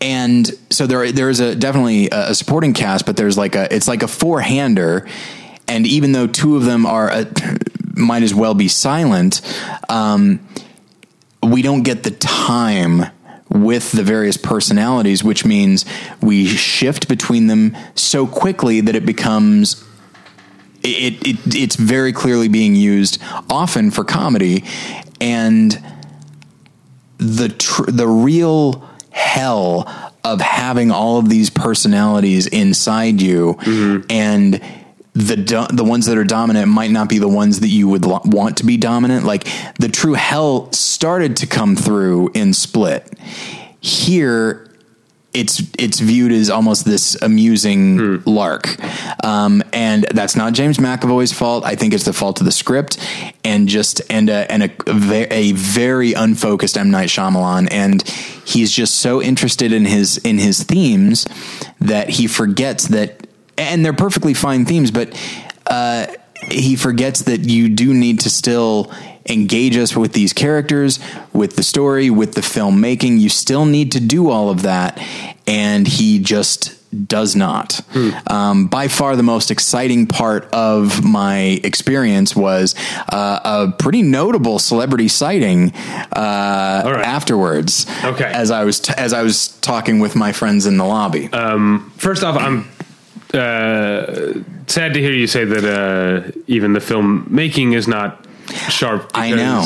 and 0.01 0.49
so 0.69 0.85
there 0.87 1.11
there 1.11 1.29
is 1.29 1.39
a 1.39 1.55
definitely 1.55 2.09
a, 2.09 2.31
a 2.31 2.35
supporting 2.35 2.73
cast, 2.73 3.05
but 3.05 3.15
there's 3.15 3.37
like 3.37 3.55
a 3.55 3.73
it's 3.73 3.87
like 3.87 4.03
a 4.03 4.07
four 4.07 4.41
hander, 4.41 5.07
and 5.67 5.85
even 5.87 6.11
though 6.11 6.27
two 6.27 6.57
of 6.57 6.65
them 6.65 6.85
are 6.85 7.09
uh, 7.09 7.25
might 7.95 8.23
as 8.23 8.33
well 8.33 8.53
be 8.53 8.67
silent. 8.67 9.41
Um, 9.89 10.45
we 11.41 11.61
don't 11.61 11.83
get 11.83 12.03
the 12.03 12.11
time 12.11 13.03
with 13.49 13.91
the 13.91 14.01
various 14.03 14.37
personalities, 14.37 15.23
which 15.23 15.45
means 15.45 15.85
we 16.21 16.47
shift 16.47 17.07
between 17.07 17.47
them 17.47 17.75
so 17.95 18.25
quickly 18.25 18.79
that 18.81 18.95
it 18.95 19.05
becomes 19.05 19.83
it, 20.83 21.27
it 21.27 21.55
it's 21.55 21.75
very 21.75 22.13
clearly 22.13 22.47
being 22.47 22.75
used 22.75 23.21
often 23.49 23.91
for 23.91 24.03
comedy 24.03 24.63
and 25.21 25.81
the 27.17 27.49
tr- 27.49 27.89
the 27.89 28.07
real 28.07 28.87
hell 29.11 29.87
of 30.23 30.41
having 30.41 30.91
all 30.91 31.17
of 31.17 31.29
these 31.29 31.49
personalities 31.49 32.47
inside 32.47 33.21
you 33.21 33.53
mm-hmm. 33.55 34.05
and 34.09 34.61
the 35.13 35.35
do- 35.35 35.67
the 35.71 35.83
ones 35.83 36.07
that 36.07 36.17
are 36.17 36.23
dominant 36.23 36.67
might 36.67 36.91
not 36.91 37.07
be 37.07 37.19
the 37.19 37.27
ones 37.27 37.59
that 37.59 37.67
you 37.67 37.87
would 37.87 38.05
lo- 38.05 38.21
want 38.25 38.57
to 38.57 38.65
be 38.65 38.77
dominant. 38.77 39.25
Like 39.25 39.47
the 39.79 39.89
true 39.89 40.13
hell 40.13 40.71
started 40.71 41.37
to 41.37 41.47
come 41.47 41.75
through 41.75 42.31
in 42.33 42.53
split. 42.53 43.17
Here 43.79 44.72
it's 45.33 45.61
it's 45.79 45.99
viewed 45.99 46.31
as 46.31 46.49
almost 46.49 46.85
this 46.85 47.19
amusing 47.21 48.21
lark, 48.23 48.77
um, 49.23 49.63
and 49.73 50.05
that's 50.11 50.35
not 50.35 50.53
James 50.53 50.77
McAvoy's 50.77 51.33
fault. 51.33 51.65
I 51.65 51.75
think 51.75 51.93
it's 51.93 52.05
the 52.05 52.13
fault 52.13 52.39
of 52.39 52.45
the 52.45 52.51
script 52.51 52.97
and 53.43 53.67
just 53.67 54.01
and 54.09 54.29
a, 54.29 54.51
and 54.51 54.63
a, 54.63 54.71
a 54.87 55.27
a 55.31 55.51
very 55.53 56.13
unfocused 56.13 56.77
M. 56.77 56.91
Night 56.91 57.09
Shyamalan, 57.09 57.67
and 57.71 58.01
he's 58.45 58.71
just 58.71 58.97
so 58.97 59.21
interested 59.21 59.73
in 59.73 59.85
his 59.85 60.17
in 60.19 60.37
his 60.37 60.63
themes 60.63 61.25
that 61.79 62.09
he 62.09 62.27
forgets 62.27 62.87
that, 62.89 63.27
and 63.57 63.83
they're 63.83 63.93
perfectly 63.93 64.33
fine 64.33 64.65
themes, 64.65 64.91
but 64.91 65.17
uh, 65.67 66.07
he 66.51 66.75
forgets 66.75 67.23
that 67.23 67.41
you 67.41 67.69
do 67.69 67.93
need 67.93 68.21
to 68.21 68.29
still 68.29 68.91
engage 69.29 69.77
us 69.77 69.95
with 69.95 70.13
these 70.13 70.33
characters, 70.33 70.99
with 71.31 71.55
the 71.55 71.63
story, 71.63 72.09
with 72.09 72.33
the 72.33 72.41
filmmaking. 72.41 73.19
You 73.19 73.29
still 73.29 73.65
need 73.65 73.91
to 73.93 73.99
do 73.99 74.29
all 74.29 74.49
of 74.49 74.63
that, 74.63 75.01
and 75.47 75.87
he 75.87 76.19
just 76.19 76.79
does 77.07 77.35
not. 77.35 77.81
Um, 78.27 78.67
by 78.67 78.87
far, 78.87 79.15
the 79.15 79.23
most 79.23 79.49
exciting 79.49 80.05
part 80.05 80.45
of 80.53 81.03
my 81.03 81.59
experience 81.63 82.35
was 82.35 82.75
uh, 83.09 83.39
a 83.43 83.71
pretty 83.71 84.03
notable 84.03 84.59
celebrity 84.59 85.07
sighting 85.07 85.73
uh, 85.73 86.83
right. 86.85 87.05
afterwards. 87.05 87.87
Okay. 88.03 88.25
as 88.25 88.51
I 88.51 88.63
was 88.63 88.79
t- 88.79 88.93
as 88.95 89.13
I 89.13 89.23
was 89.23 89.49
talking 89.59 89.99
with 89.99 90.15
my 90.15 90.33
friends 90.33 90.65
in 90.65 90.77
the 90.77 90.85
lobby. 90.85 91.29
First 91.97 92.23
off, 92.23 92.37
I'm 92.37 92.67
uh, 93.33 94.33
sad 94.67 94.93
to 94.93 94.99
hear 94.99 95.11
you 95.11 95.27
say 95.27 95.45
that 95.45 95.65
uh, 95.65 96.31
even 96.47 96.73
the 96.73 96.79
filmmaking 96.79 97.73
is 97.73 97.87
not 97.87 98.25
sharp. 98.69 99.11
I 99.13 99.31
know. 99.31 99.65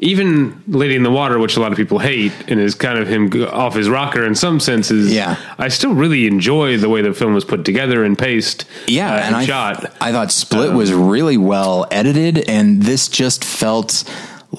Even 0.00 0.62
Lady 0.66 0.96
in 0.96 1.02
the 1.02 1.10
Water, 1.10 1.38
which 1.38 1.56
a 1.56 1.60
lot 1.60 1.72
of 1.72 1.78
people 1.78 1.98
hate, 1.98 2.32
and 2.48 2.60
is 2.60 2.74
kind 2.74 2.98
of 2.98 3.08
him 3.08 3.30
off 3.44 3.74
his 3.74 3.88
rocker 3.88 4.26
in 4.26 4.34
some 4.34 4.60
senses. 4.60 5.14
Yeah. 5.14 5.36
I 5.56 5.68
still 5.68 5.94
really 5.94 6.26
enjoy 6.26 6.76
the 6.76 6.90
way 6.90 7.00
the 7.00 7.14
film 7.14 7.32
was 7.32 7.44
put 7.44 7.64
together 7.64 8.04
and 8.04 8.18
paced. 8.18 8.66
Yeah, 8.86 9.10
uh, 9.10 9.16
and, 9.16 9.26
and 9.26 9.36
I 9.36 9.44
shot. 9.46 9.92
I 10.02 10.12
thought 10.12 10.30
Split 10.30 10.72
was 10.72 10.92
really 10.92 11.38
well 11.38 11.86
edited, 11.90 12.38
and 12.48 12.82
this 12.82 13.08
just 13.08 13.44
felt 13.44 14.04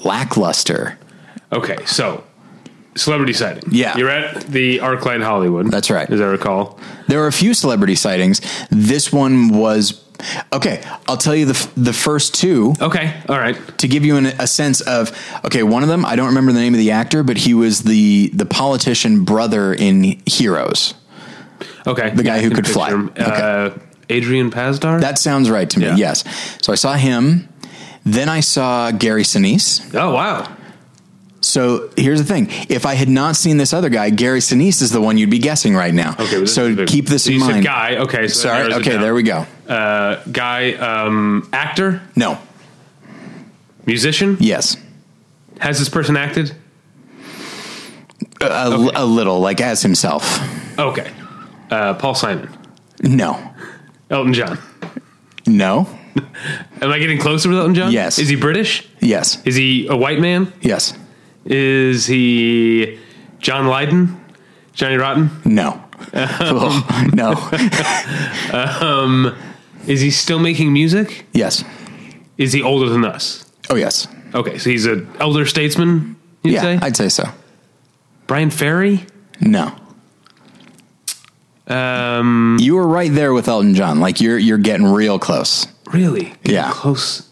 lackluster. 0.04 0.98
Okay, 1.52 1.84
so 1.84 2.24
celebrity 2.96 3.32
sighting. 3.32 3.64
Yeah. 3.70 3.96
you're 3.96 4.10
at 4.10 4.42
the 4.46 4.78
ArcLight 4.78 5.22
Hollywood. 5.22 5.70
That's 5.70 5.90
right. 5.90 6.08
as 6.10 6.20
I 6.20 6.24
recall. 6.26 6.78
There 7.08 7.18
were 7.20 7.26
a 7.28 7.32
few 7.32 7.54
celebrity 7.54 7.94
sightings. 7.94 8.40
This 8.70 9.12
one 9.12 9.50
was 9.50 10.02
okay. 10.52 10.82
I'll 11.06 11.16
tell 11.16 11.34
you 11.36 11.46
the 11.46 11.54
f- 11.54 11.72
the 11.76 11.92
first 11.92 12.34
two 12.34 12.74
Okay, 12.80 13.14
all 13.28 13.38
right. 13.38 13.56
to 13.78 13.86
give 13.88 14.04
you 14.04 14.16
an, 14.16 14.26
a 14.26 14.46
sense 14.46 14.80
of 14.80 15.12
okay. 15.44 15.62
One 15.62 15.82
of 15.82 15.88
them 15.88 16.04
I 16.04 16.16
don't 16.16 16.28
remember 16.28 16.52
the 16.52 16.60
name 16.60 16.74
of 16.74 16.78
the 16.80 16.90
actor, 16.92 17.22
but 17.22 17.36
he 17.36 17.54
was 17.54 17.82
the 17.82 18.30
the 18.34 18.46
politician 18.46 19.24
brother 19.24 19.72
in 19.74 20.20
Heroes. 20.26 20.94
Okay, 21.86 22.10
The 22.10 22.22
guy 22.24 22.36
I 22.36 22.40
who 22.40 22.50
could 22.50 22.66
fly. 22.66 22.90
him. 22.90 23.12
Uh, 23.16 23.70
Adrian 24.08 24.50
Pasdar. 24.50 25.00
That 25.00 25.18
sounds 25.18 25.50
right 25.50 25.68
to 25.70 25.78
me. 25.80 25.86
Yeah. 25.86 25.96
Yes. 25.96 26.24
So 26.62 26.72
I 26.72 26.76
saw 26.76 26.94
him. 26.94 27.48
Then 28.04 28.28
I 28.28 28.40
saw 28.40 28.90
Gary 28.92 29.22
Sinise. 29.24 29.94
oh 29.94 30.12
wow. 30.12 30.55
So 31.46 31.90
here's 31.96 32.18
the 32.20 32.26
thing: 32.26 32.48
if 32.68 32.84
I 32.84 32.94
had 32.94 33.08
not 33.08 33.36
seen 33.36 33.56
this 33.56 33.72
other 33.72 33.88
guy, 33.88 34.10
Gary 34.10 34.40
Sinise 34.40 34.82
is 34.82 34.90
the 34.90 35.00
one 35.00 35.16
you'd 35.16 35.30
be 35.30 35.38
guessing 35.38 35.76
right 35.76 35.94
now. 35.94 36.14
Okay, 36.18 36.38
well, 36.38 36.46
so 36.48 36.74
this 36.74 36.90
keep 36.90 37.06
this 37.06 37.28
in 37.28 37.34
you 37.34 37.40
said 37.40 37.50
mind. 37.52 37.64
guy. 37.64 37.96
Okay, 37.98 38.26
so 38.26 38.48
Sorry. 38.48 38.74
Okay, 38.74 38.96
there 38.96 39.14
we 39.14 39.22
go. 39.22 39.46
Uh, 39.68 40.22
guy, 40.32 40.72
um, 40.72 41.48
actor, 41.52 42.02
No. 42.16 42.38
musician. 43.86 44.36
Yes. 44.40 44.76
Has 45.60 45.78
this 45.78 45.88
person 45.88 46.16
acted? 46.16 46.52
A, 48.40 48.90
a 48.96 49.04
little, 49.06 49.40
like 49.40 49.60
as 49.60 49.82
himself. 49.82 50.40
Okay. 50.78 51.10
Uh, 51.70 51.94
Paul 51.94 52.14
Simon, 52.14 52.48
No. 53.02 53.40
Elton 54.10 54.34
John. 54.34 54.58
No. 55.46 55.88
Am 56.82 56.90
I 56.90 56.98
getting 56.98 57.18
closer 57.18 57.48
with 57.48 57.58
Elton 57.58 57.74
John? 57.74 57.92
Yes. 57.92 58.18
Is 58.18 58.28
he 58.28 58.36
British? 58.36 58.86
Yes. 59.00 59.40
Is 59.46 59.54
he 59.56 59.86
a 59.88 59.96
white 59.96 60.18
man? 60.20 60.52
Yes. 60.60 60.92
Is 61.46 62.06
he 62.06 62.98
John 63.38 63.66
Lydon? 63.66 64.20
Johnny 64.72 64.96
Rotten? 64.96 65.30
No. 65.44 65.82
Oh, 66.14 67.08
no. 67.14 67.32
Is 69.86 70.00
he 70.00 70.10
still 70.10 70.38
making 70.38 70.72
music? 70.72 71.24
Yes. 71.32 71.64
Is 72.38 72.52
he 72.52 72.62
older 72.62 72.88
than 72.90 73.04
us? 73.04 73.44
Oh, 73.70 73.76
yes. 73.76 74.06
Okay, 74.34 74.58
so 74.58 74.68
he's 74.70 74.84
an 74.86 75.08
elder 75.20 75.46
statesman, 75.46 76.16
you'd 76.42 76.54
yeah, 76.54 76.60
say? 76.62 76.78
I'd 76.82 76.96
say 76.96 77.08
so. 77.08 77.24
Bryan 78.26 78.50
Ferry? 78.50 79.06
No. 79.40 79.74
Um, 81.66 82.58
You 82.60 82.76
were 82.76 82.86
right 82.86 83.12
there 83.12 83.32
with 83.32 83.48
Elton 83.48 83.74
John. 83.74 83.98
Like 84.00 84.20
you're 84.20 84.38
you're 84.38 84.58
getting 84.58 84.86
real 84.86 85.18
close. 85.18 85.66
really? 85.92 86.34
Yeah. 86.44 86.70
Close. 86.72 87.28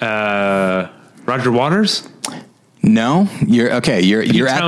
Uh, 0.00 0.88
Roger 1.24 1.50
Waters? 1.50 2.08
No, 2.86 3.28
you're 3.44 3.74
okay. 3.74 4.00
You're 4.00 4.22
you're 4.22 4.48
at 4.48 4.62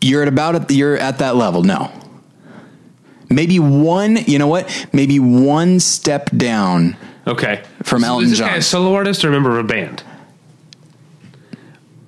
you're 0.00 0.22
at 0.22 0.28
about 0.28 0.54
at, 0.54 0.70
you're 0.70 0.96
at 0.96 1.18
that 1.18 1.36
level. 1.36 1.62
No, 1.62 1.90
maybe 3.30 3.58
one. 3.58 4.16
You 4.26 4.38
know 4.38 4.46
what? 4.46 4.88
Maybe 4.92 5.18
one 5.18 5.80
step 5.80 6.30
down. 6.36 6.96
Okay. 7.26 7.62
From 7.82 8.02
So 8.02 8.08
Elton 8.08 8.24
is 8.24 8.30
this 8.32 8.40
guy 8.40 8.48
John. 8.50 8.58
a 8.58 8.62
solo 8.62 8.94
artist 8.94 9.24
or 9.24 9.28
a 9.28 9.32
member 9.32 9.58
of 9.58 9.64
a 9.64 9.66
band? 9.66 10.02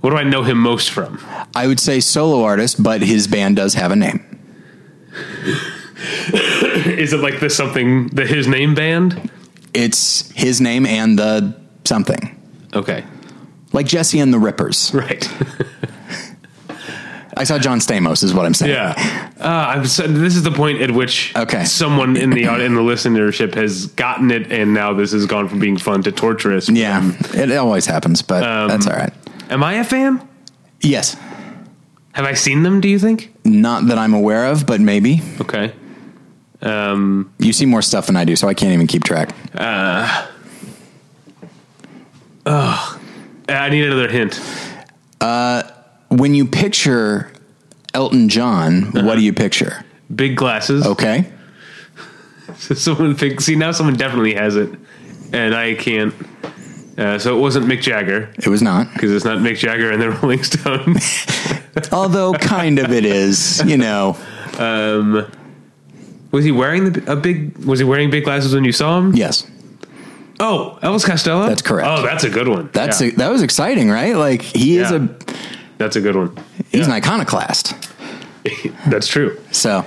What 0.03 0.11
do 0.11 0.17
I 0.17 0.23
know 0.25 0.43
him 0.43 0.59
most 0.59 0.91
from? 0.91 1.19
I 1.55 1.67
would 1.67 1.81
say 1.81 1.99
solo 2.01 2.43
artist, 2.45 2.83
but 2.83 3.01
his 3.01 3.27
band 3.27 3.57
does 3.57 3.73
have 3.75 3.91
a 3.91 3.97
name. 3.97 4.23
Is 6.33 7.13
it 7.15 7.21
like 7.21 7.41
this 7.41 7.57
something 7.57 8.09
the 8.09 8.27
his 8.27 8.47
name 8.47 8.75
band? 8.75 9.31
It's 9.73 10.31
his 10.33 10.61
name 10.61 10.85
and 10.87 11.19
the 11.19 11.59
something 11.85 12.39
Okay. 12.75 13.05
Like 13.75 13.87
Jesse 13.87 14.21
and 14.21 14.33
the 14.33 14.39
Rippers. 14.39 14.93
Right. 14.95 15.29
I 17.37 17.43
saw 17.43 17.59
John 17.59 17.81
Stamos, 17.81 18.23
is 18.23 18.33
what 18.33 18.47
I'm 18.47 18.55
saying. 18.55 18.73
yeah. 18.73 19.31
Uh, 19.41 19.49
I'm 19.49 19.87
so, 19.87 20.07
this 20.07 20.37
is 20.37 20.45
the 20.45 20.53
point 20.53 20.81
at 20.81 20.93
which 20.93 21.33
Okay. 21.37 21.65
someone 21.65 22.17
in 22.17 22.31
the 22.31 22.45
in 22.65 22.77
the 22.77 22.81
listenership 22.81 23.55
has 23.55 23.87
gotten 23.89 24.31
it, 24.31 24.53
and 24.53 24.73
now 24.73 24.93
this 24.95 25.11
has 25.11 25.27
gone 25.27 25.49
from 25.49 25.59
being 25.59 25.77
fun 25.77 26.03
to 26.05 26.13
torturous. 26.13 26.69
Yeah, 26.69 27.11
it 27.35 27.51
always 27.57 27.87
happens, 27.87 28.23
but 28.23 28.45
Um, 28.45 28.69
that's 28.69 28.87
all 28.87 28.95
right. 28.97 29.13
Am 29.51 29.65
I 29.65 29.75
a 29.75 29.85
fan? 29.85 30.21
Yes, 30.81 31.17
Have 32.13 32.25
I 32.25 32.35
seen 32.35 32.63
them? 32.63 32.81
Do 32.81 32.89
you 32.89 33.01
think? 33.01 33.33
not 33.45 33.89
that 33.89 33.99
I'm 33.99 34.15
aware 34.15 34.47
of, 34.47 34.65
but 34.65 34.81
maybe 34.81 35.21
Okay. 35.41 35.73
Um, 36.63 37.33
you 37.41 37.53
see 37.53 37.67
more 37.67 37.83
stuff 37.83 38.07
than 38.07 38.17
I 38.17 38.25
do, 38.25 38.37
so 38.37 38.47
I 38.49 38.55
can't 38.55 38.73
even 38.73 38.87
keep 38.87 39.03
track. 39.03 39.35
I 43.63 43.69
need 43.71 43.85
another 43.85 44.09
hint. 44.09 44.41
When 46.11 46.35
you 46.35 46.45
picture 46.47 47.31
Elton 47.93 48.29
John, 48.29 48.85
Uh-huh. 48.85 49.05
what 49.07 49.17
do 49.17 49.23
you 49.23 49.33
picture? 49.33 49.85
Big 50.15 50.37
glasses. 50.37 50.87
Okay, 50.87 51.27
So 52.57 52.75
someone 52.75 53.17
see 53.41 53.57
now 53.57 53.73
someone 53.73 53.97
definitely 53.97 54.35
has 54.35 54.55
it, 54.57 54.71
and 55.33 55.55
I 55.55 55.75
can't. 55.75 56.15
Uh, 56.97 57.19
so 57.19 57.37
it 57.37 57.41
wasn't 57.41 57.67
Mick 57.67 57.81
Jagger 57.83 58.31
it 58.39 58.47
was 58.47 58.63
not. 58.63 58.87
because 58.93 59.11
it's 59.11 59.25
not 59.25 59.39
Mick 59.39 59.57
Jagger 59.59 59.91
and 59.91 60.01
the 60.01 60.11
Rolling 60.23 60.45
Stones. 60.45 61.27
Although 61.93 62.35
kind 62.35 62.79
of 62.79 62.93
it 62.93 63.05
is, 63.05 63.61
you 63.67 63.77
know. 63.77 64.17
um, 64.61 65.27
was 66.31 66.45
he 66.45 66.53
wearing 66.53 66.93
the, 66.93 67.11
a 67.13 67.17
big? 67.17 67.57
Was 67.65 67.81
he 67.81 67.85
wearing 67.85 68.11
big 68.11 68.23
glasses 68.25 68.55
when 68.55 68.65
you 68.65 68.71
saw 68.73 68.99
him? 69.01 69.13
Yes, 69.17 69.45
Oh, 70.41 70.79
Elvis 70.83 71.05
Costello. 71.05 71.47
That's 71.49 71.63
correct. 71.63 71.89
Oh, 71.89 72.03
that's 72.03 72.25
a 72.25 72.31
good 72.31 72.49
one. 72.49 72.71
that's 72.73 73.01
Yeah. 73.01 73.09
a, 73.09 73.11
that 73.17 73.29
was 73.31 73.43
exciting, 73.43 73.91
right? 73.91 74.17
Like 74.17 74.43
he 74.43 74.77
is 74.79 74.91
a 74.91 75.09
that's 75.79 75.97
a 75.97 76.01
good 76.01 76.17
one. 76.17 76.37
he's 76.71 76.81
Yeah. 76.81 76.87
an 76.87 76.93
iconoclast. 76.93 77.75
that's 78.89 79.07
true. 79.09 79.41
So, 79.53 79.79
uh, 79.79 79.85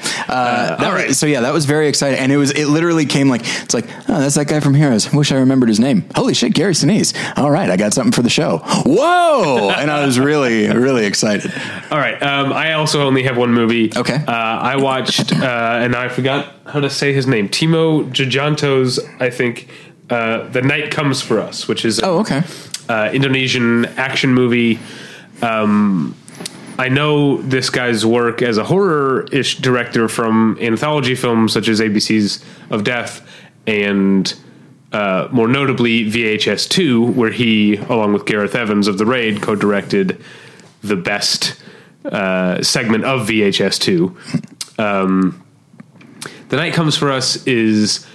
that 0.78 0.82
all 0.84 0.92
right. 0.92 1.14
so 1.14 1.28
yeah, 1.28 1.42
that 1.42 1.54
was 1.54 1.66
very 1.66 1.88
exciting, 1.88 2.18
and 2.18 2.32
it 2.32 2.38
was 2.38 2.50
it 2.52 2.66
literally 2.66 3.06
came 3.06 3.30
like 3.30 3.42
it's 3.44 3.76
like 3.76 3.86
oh, 4.10 4.20
that's 4.20 4.34
that 4.34 4.48
guy 4.48 4.60
from 4.62 4.74
Heroes. 4.74 5.14
I 5.14 5.16
wish 5.16 5.32
I 5.32 5.36
remembered 5.36 5.70
his 5.70 5.80
name. 5.80 6.06
Holy 6.16 6.34
shit, 6.34 6.56
Gary 6.56 6.74
Sinise. 6.74 7.14
All 7.38 7.52
right, 7.52 7.70
I 7.70 7.78
got 7.78 7.94
something 7.94 8.12
for 8.14 8.24
the 8.24 8.32
show. 8.32 8.58
Whoa! 8.84 9.70
and 9.78 9.92
I 9.92 10.04
was 10.04 10.20
really 10.20 10.68
really 10.70 11.06
excited. 11.06 11.54
All 11.92 12.00
right. 12.00 12.20
Um, 12.24 12.52
I 12.52 12.74
also 12.74 13.06
only 13.06 13.22
have 13.24 13.38
one 13.38 13.54
movie. 13.54 13.92
Okay. 13.96 14.16
Uh, 14.28 14.32
I 14.32 14.78
watched, 14.78 15.34
uh, 15.34 15.80
and 15.84 15.96
I 15.96 16.10
forgot 16.10 16.52
how 16.66 16.80
to 16.80 16.90
say 16.90 17.14
his 17.14 17.28
name. 17.28 17.50
Timo 17.50 18.10
Giganto's, 18.12 19.00
I 19.20 19.30
think, 19.30 19.68
uh, 20.10 20.48
The 20.50 20.62
Night 20.62 20.92
Comes 20.92 21.22
for 21.22 21.40
Us, 21.40 21.68
which 21.68 21.86
is 21.86 22.02
Oh, 22.02 22.20
okay. 22.20 22.42
uh, 22.90 23.10
Indonesian 23.14 23.86
action 23.98 24.34
movie. 24.34 24.80
Um, 25.42 26.16
I 26.80 26.90
know 26.90 27.42
this 27.42 27.70
guy's 27.70 28.06
work 28.06 28.42
as 28.42 28.58
a 28.58 28.64
horror-ish 28.64 29.58
director 29.58 30.08
from 30.08 30.58
anthology 30.62 31.16
films 31.16 31.52
such 31.54 31.68
as 31.70 31.80
ABC's 31.80 32.44
of 32.70 32.84
Death 32.84 33.28
and 33.66 34.34
uh, 34.94 35.28
more 35.32 35.48
notably 35.48 36.06
VHS 36.10 36.70
2, 36.70 37.04
where 37.12 37.32
he, 37.32 37.76
along 37.76 38.14
with 38.14 38.26
Gareth 38.26 38.56
Evans 38.56 38.88
of 38.88 38.98
The 38.98 39.06
Raid, 39.06 39.42
co-directed 39.42 40.24
the 40.82 40.96
best 40.96 41.62
uh, 42.06 42.62
segment 42.64 43.04
of 43.04 43.28
VHS 43.28 43.80
2. 43.82 44.18
Um, 44.82 45.44
the 46.50 46.56
Night 46.56 46.74
Comes 46.74 46.96
for 46.96 47.12
Us 47.12 47.46
is 47.48 48.06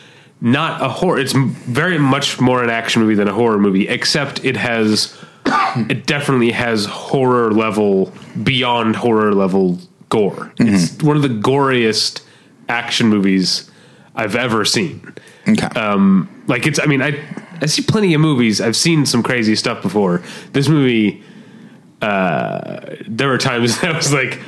not 0.42 0.82
a 0.82 0.88
horror. 0.88 1.18
It's 1.18 1.32
very 1.32 1.98
much 1.98 2.40
more 2.40 2.62
an 2.64 2.68
action 2.68 3.00
movie 3.00 3.14
than 3.14 3.28
a 3.28 3.32
horror 3.32 3.58
movie, 3.58 3.88
except 3.88 4.44
it 4.44 4.56
has, 4.56 5.16
it 5.88 6.04
definitely 6.04 6.50
has 6.50 6.84
horror 6.84 7.52
level, 7.52 8.12
beyond 8.42 8.96
horror 8.96 9.32
level 9.34 9.78
gore. 10.08 10.52
It's 10.58 11.00
one 11.00 11.16
of 11.16 11.22
the 11.22 11.28
goriest 11.28 12.22
action 12.68 13.06
movies 13.06 13.70
I've 14.16 14.34
ever 14.34 14.64
seen. 14.64 15.14
Okay. 15.48 15.66
Um, 15.78 16.44
like 16.48 16.66
it's, 16.66 16.80
I 16.80 16.86
mean, 16.86 17.02
I, 17.02 17.18
I 17.60 17.66
see 17.66 17.82
plenty 17.82 18.12
of 18.12 18.20
movies. 18.20 18.60
I've 18.60 18.76
seen 18.76 19.06
some 19.06 19.22
crazy 19.22 19.54
stuff 19.54 19.80
before. 19.80 20.22
This 20.52 20.68
movie, 20.68 21.22
uh, 22.00 22.96
there 23.06 23.28
were 23.28 23.38
times 23.38 23.80
that 23.80 23.92
I 23.92 23.96
was 23.96 24.12
like 24.12 24.40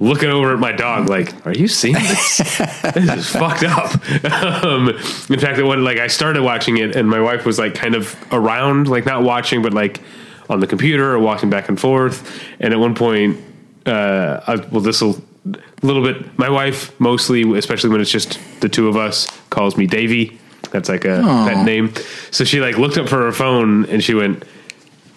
looking 0.00 0.30
over 0.30 0.52
at 0.52 0.58
my 0.58 0.72
dog, 0.72 1.08
like, 1.08 1.46
"Are 1.46 1.52
you 1.52 1.68
seeing 1.68 1.94
this? 1.94 2.38
this 2.94 3.16
is 3.16 3.28
fucked 3.28 3.64
up." 3.64 4.00
Um, 4.60 4.88
in 4.88 5.38
fact, 5.38 5.58
it 5.58 5.64
went 5.64 5.82
like 5.82 5.98
I 5.98 6.06
started 6.06 6.42
watching 6.42 6.78
it, 6.78 6.96
and 6.96 7.08
my 7.08 7.20
wife 7.20 7.46
was 7.46 7.58
like 7.58 7.74
kind 7.74 7.94
of 7.94 8.16
around, 8.32 8.88
like 8.88 9.06
not 9.06 9.22
watching, 9.22 9.62
but 9.62 9.72
like 9.72 10.00
on 10.48 10.60
the 10.60 10.66
computer 10.66 11.12
or 11.12 11.18
walking 11.18 11.48
back 11.50 11.68
and 11.68 11.80
forth. 11.80 12.42
And 12.58 12.74
at 12.74 12.80
one 12.80 12.94
point, 12.94 13.38
uh, 13.86 14.40
I, 14.46 14.56
well, 14.56 14.80
this 14.80 15.00
will 15.00 15.22
a 15.46 15.86
little 15.86 16.02
bit. 16.02 16.38
My 16.38 16.50
wife 16.50 16.98
mostly, 17.00 17.42
especially 17.56 17.90
when 17.90 18.00
it's 18.00 18.10
just 18.10 18.38
the 18.60 18.68
two 18.68 18.88
of 18.88 18.96
us, 18.96 19.26
calls 19.50 19.76
me 19.76 19.86
Davy. 19.86 20.38
That's 20.70 20.88
like 20.88 21.04
a 21.04 21.22
pet 21.48 21.64
name. 21.64 21.92
So 22.30 22.44
she 22.44 22.60
like 22.60 22.78
looked 22.78 22.98
up 22.98 23.08
for 23.08 23.18
her 23.18 23.32
phone 23.32 23.86
and 23.86 24.02
she 24.04 24.14
went, 24.14 24.44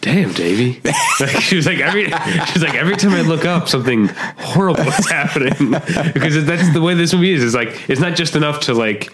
"Damn, 0.03 0.33
Davy!" 0.33 0.81
like 1.19 1.29
she 1.41 1.55
was 1.55 1.65
like 1.65 1.79
every 1.79 2.05
she's 2.47 2.61
like 2.61 2.75
every 2.75 2.97
time 2.97 3.13
I 3.13 3.21
look 3.21 3.45
up, 3.45 3.69
something 3.69 4.07
horrible 4.37 4.83
is 4.83 5.09
happening 5.09 5.71
because 6.13 6.45
that's 6.45 6.73
the 6.73 6.81
way 6.81 6.93
this 6.93 7.13
movie 7.13 7.31
is. 7.31 7.43
It's 7.43 7.55
like 7.55 7.89
it's 7.89 8.01
not 8.01 8.15
just 8.15 8.35
enough 8.35 8.59
to 8.61 8.73
like 8.73 9.11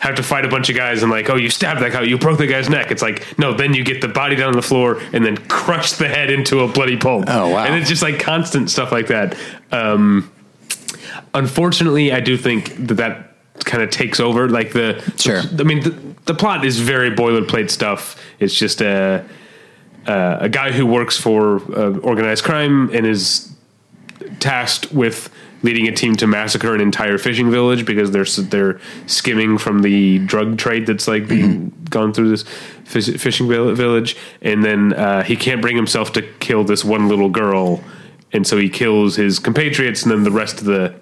have 0.00 0.16
to 0.16 0.22
fight 0.22 0.44
a 0.44 0.48
bunch 0.48 0.68
of 0.68 0.76
guys 0.76 1.02
and 1.02 1.10
like, 1.10 1.30
oh, 1.30 1.36
you 1.36 1.48
stabbed 1.48 1.80
that 1.80 1.92
guy, 1.92 2.02
you 2.02 2.18
broke 2.18 2.38
the 2.38 2.46
guy's 2.46 2.68
neck. 2.68 2.90
It's 2.90 3.00
like, 3.00 3.38
no, 3.38 3.54
then 3.54 3.74
you 3.74 3.84
get 3.84 4.00
the 4.00 4.08
body 4.08 4.36
down 4.36 4.48
on 4.48 4.56
the 4.56 4.62
floor 4.62 5.00
and 5.12 5.24
then 5.24 5.36
crush 5.48 5.92
the 5.92 6.08
head 6.08 6.30
into 6.30 6.60
a 6.60 6.68
bloody 6.68 6.96
pulp. 6.96 7.24
Oh, 7.28 7.48
wow. 7.48 7.64
And 7.64 7.74
it's 7.76 7.88
just 7.88 8.02
like 8.02 8.18
constant 8.20 8.70
stuff 8.70 8.92
like 8.92 9.06
that. 9.06 9.38
Um, 9.72 10.30
unfortunately, 11.32 12.12
I 12.12 12.20
do 12.20 12.36
think 12.36 12.76
that 12.88 12.94
that 12.96 13.36
kind 13.64 13.82
of 13.82 13.90
takes 13.90 14.20
over. 14.20 14.48
Like 14.48 14.72
the, 14.72 15.02
Sure. 15.16 15.40
I 15.58 15.62
mean, 15.62 15.82
the, 15.82 15.90
the 16.26 16.34
plot 16.34 16.64
is 16.64 16.78
very 16.78 17.10
boilerplate 17.10 17.70
stuff. 17.70 18.20
It's 18.38 18.54
just 18.54 18.82
a 18.82 19.24
uh, 19.24 19.28
a 20.06 20.48
guy 20.48 20.72
who 20.72 20.86
works 20.86 21.16
for 21.16 21.56
uh, 21.76 21.98
organized 21.98 22.44
crime 22.44 22.90
and 22.94 23.06
is 23.06 23.52
tasked 24.40 24.92
with 24.92 25.30
leading 25.62 25.88
a 25.88 25.92
team 25.92 26.14
to 26.16 26.26
massacre 26.26 26.74
an 26.74 26.80
entire 26.80 27.18
fishing 27.18 27.50
village 27.50 27.84
because 27.86 28.10
they're 28.10 28.24
they're 28.44 28.80
skimming 29.06 29.58
from 29.58 29.82
the 29.82 30.18
drug 30.20 30.58
trade 30.58 30.86
that's 30.86 31.08
like 31.08 31.26
being 31.26 31.70
gone 31.90 32.12
through 32.12 32.28
this 32.30 32.42
fish, 32.84 33.08
fishing 33.18 33.48
village, 33.48 34.16
and 34.42 34.64
then 34.64 34.92
uh, 34.92 35.22
he 35.22 35.34
can't 35.36 35.60
bring 35.62 35.74
himself 35.76 36.12
to 36.12 36.22
kill 36.40 36.62
this 36.64 36.84
one 36.84 37.08
little 37.08 37.30
girl, 37.30 37.82
and 38.32 38.46
so 38.46 38.58
he 38.58 38.68
kills 38.68 39.16
his 39.16 39.38
compatriots, 39.38 40.02
and 40.02 40.12
then 40.12 40.22
the 40.24 40.30
rest 40.30 40.58
of 40.60 40.66
the 40.66 40.94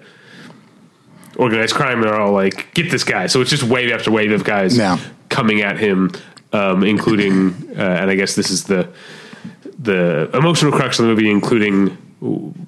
organized 1.37 1.75
crime 1.75 2.03
are 2.03 2.15
all 2.19 2.31
like, 2.31 2.73
"Get 2.73 2.89
this 2.91 3.03
guy!" 3.03 3.27
So 3.27 3.41
it's 3.41 3.49
just 3.49 3.63
wave 3.63 3.91
after 3.91 4.09
wave 4.11 4.31
of 4.31 4.43
guys 4.43 4.77
Yeah. 4.77 4.97
coming 5.29 5.61
at 5.61 5.77
him, 5.77 6.11
um, 6.55 6.83
including, 6.83 7.53
uh, 7.77 7.81
and 7.81 8.09
I 8.11 8.15
guess 8.15 8.35
this 8.35 8.49
is 8.49 8.63
the 8.65 8.87
the 9.79 10.29
emotional 10.33 10.71
crux 10.71 10.99
of 10.99 11.03
the 11.05 11.09
movie, 11.11 11.29
including 11.29 11.89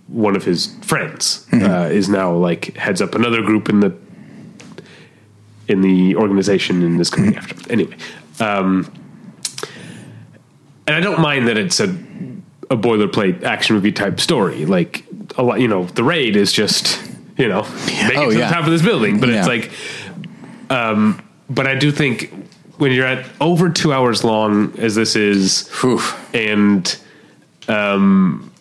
one 0.08 0.36
of 0.36 0.44
his 0.44 0.76
friends, 0.82 1.48
uh, 1.54 1.90
is 1.92 2.10
now 2.10 2.34
like 2.34 2.76
heads 2.76 3.02
up 3.02 3.16
another 3.16 3.42
group 3.42 3.70
in 3.70 3.80
the 3.80 3.94
in 5.68 5.82
the 5.82 6.16
organization 6.16 6.84
and 6.84 7.00
is 7.00 7.10
coming 7.10 7.36
after. 7.36 7.54
Them. 7.56 7.66
Anyway, 7.70 7.98
um, 8.40 8.92
and 10.86 10.96
I 10.96 11.00
don't 11.00 11.20
mind 11.22 11.48
that 11.48 11.58
it's 11.58 11.80
a 11.80 11.88
a 12.70 12.76
boilerplate 12.76 13.44
action 13.44 13.76
movie 13.76 13.92
type 13.94 14.20
story. 14.20 14.66
Like 14.66 15.06
a 15.38 15.44
lot, 15.44 15.60
you 15.62 15.68
know, 15.68 15.86
the 15.86 16.04
raid 16.04 16.36
is 16.36 16.52
just 16.52 17.02
you 17.38 17.48
know 17.48 17.62
make 17.86 18.18
Oh, 18.18 18.30
it 18.30 18.34
to 18.34 18.40
yeah. 18.40 18.48
the 18.50 18.54
top 18.54 18.66
of 18.66 18.72
this 18.72 18.82
building, 18.82 19.20
but 19.20 19.30
Yeah. 19.30 19.40
it's 19.40 19.48
like, 19.48 19.72
um, 20.70 21.22
but 21.50 21.66
I 21.68 21.76
do 21.76 21.92
think 21.92 22.32
when 22.78 22.92
you're 22.92 23.06
at 23.06 23.26
over 23.42 23.70
two 23.70 23.94
hours 23.94 24.24
long 24.24 24.78
as 24.80 24.96
this 24.96 25.16
is, 25.16 25.68
Whew. 25.82 26.00
and 26.34 26.98
um, 27.68 28.52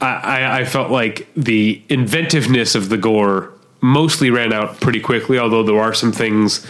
I, 0.00 0.06
I, 0.06 0.58
I 0.60 0.64
felt 0.64 0.90
like 0.90 1.28
the 1.36 1.82
inventiveness 1.88 2.74
of 2.74 2.88
the 2.88 2.96
gore 2.96 3.52
mostly 3.80 4.30
ran 4.30 4.52
out 4.52 4.80
pretty 4.80 5.00
quickly. 5.00 5.38
Although 5.38 5.62
there 5.62 5.80
are 5.80 5.94
some 5.94 6.12
things 6.12 6.66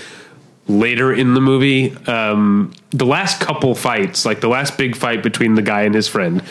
later 0.71 1.13
in 1.13 1.35
the 1.35 1.41
movie. 1.41 1.95
Um, 2.07 2.73
the 2.91 3.07
last 3.07 3.41
couple 3.41 3.75
fights, 3.75 4.25
like 4.25 4.41
the 4.41 4.49
last 4.49 4.79
big 4.79 4.97
fight 4.97 5.23
between 5.23 5.55
the 5.55 5.63
guy 5.63 5.83
and 5.83 5.95
his 5.95 6.09
friend. 6.09 6.43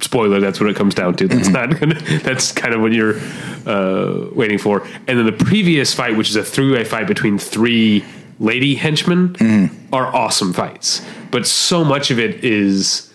Spoiler, 0.00 0.38
that's 0.40 0.60
what 0.60 0.70
it 0.70 0.76
comes 0.76 0.94
down 0.94 1.16
to. 1.16 1.26
That's 1.26 1.48
not 1.48 1.78
gonna. 1.78 1.94
That's 2.22 2.52
kind 2.52 2.72
of 2.72 2.80
what 2.80 2.92
you're 2.92 3.18
uh, 3.66 4.28
waiting 4.32 4.58
for. 4.58 4.86
And 5.08 5.18
then 5.18 5.26
the 5.26 5.32
previous 5.32 5.92
fight, 5.92 6.16
which 6.16 6.30
is 6.30 6.36
a 6.36 6.44
three-way 6.44 6.84
fight 6.84 7.08
between 7.08 7.36
three 7.36 8.04
lady 8.38 8.74
henchmen, 8.74 9.70
are 9.92 10.14
awesome 10.14 10.52
fights. 10.52 11.04
But 11.30 11.46
so 11.46 11.84
much 11.84 12.10
of 12.10 12.18
it 12.18 12.44
is 12.44 13.12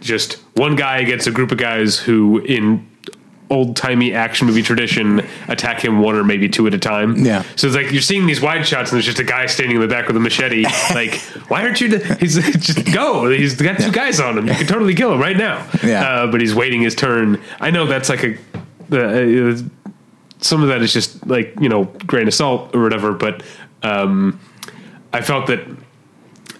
just 0.00 0.34
one 0.54 0.76
guy 0.76 0.98
against 0.98 1.26
a 1.26 1.30
group 1.30 1.52
of 1.52 1.58
guys 1.58 1.98
who, 1.98 2.38
in 2.40 2.86
old 3.50 3.74
timey 3.74 4.14
action 4.14 4.46
movie 4.46 4.62
tradition, 4.62 5.26
attack 5.48 5.84
him 5.84 6.00
one 6.00 6.14
or 6.14 6.22
maybe 6.22 6.48
two 6.48 6.66
at 6.66 6.74
a 6.74 6.78
time. 6.78 7.16
Yeah. 7.16 7.42
So 7.56 7.66
it's 7.66 7.76
like 7.76 7.90
you're 7.90 8.00
seeing 8.00 8.26
these 8.26 8.40
wide 8.40 8.66
shots, 8.66 8.90
and 8.90 8.96
there's 8.96 9.06
just 9.06 9.18
a 9.18 9.24
guy 9.24 9.46
standing 9.46 9.76
in 9.76 9.82
the 9.82 9.88
back 9.88 10.06
with 10.06 10.16
a 10.16 10.20
machete. 10.20 10.64
like, 10.94 11.16
why 11.48 11.62
aren't 11.62 11.80
you? 11.80 11.98
He's 11.98 12.36
just 12.64 12.92
go. 12.92 13.28
He's 13.28 13.60
got 13.60 13.78
two 13.78 13.92
guys 13.92 14.20
on 14.20 14.38
him. 14.38 14.46
You 14.46 14.54
can 14.54 14.66
totally 14.66 14.94
kill 14.94 15.12
him 15.12 15.20
right 15.20 15.36
now. 15.36 15.68
Yeah. 15.84 16.04
Uh, 16.04 16.26
but 16.30 16.40
he's 16.40 16.54
waiting 16.54 16.80
his 16.80 16.94
turn. 16.94 17.40
I 17.60 17.70
know 17.70 17.86
that's 17.86 18.08
like 18.08 18.24
a. 18.24 18.36
Uh, 18.92 19.62
some 20.42 20.62
of 20.62 20.68
that 20.68 20.80
is 20.80 20.92
just 20.92 21.26
like 21.26 21.54
you 21.60 21.68
know 21.68 21.84
grain 21.84 22.26
of 22.28 22.34
salt 22.34 22.74
or 22.74 22.82
whatever, 22.82 23.12
but 23.12 23.42
um, 23.82 24.40
I 25.12 25.22
felt 25.22 25.46
that 25.48 25.60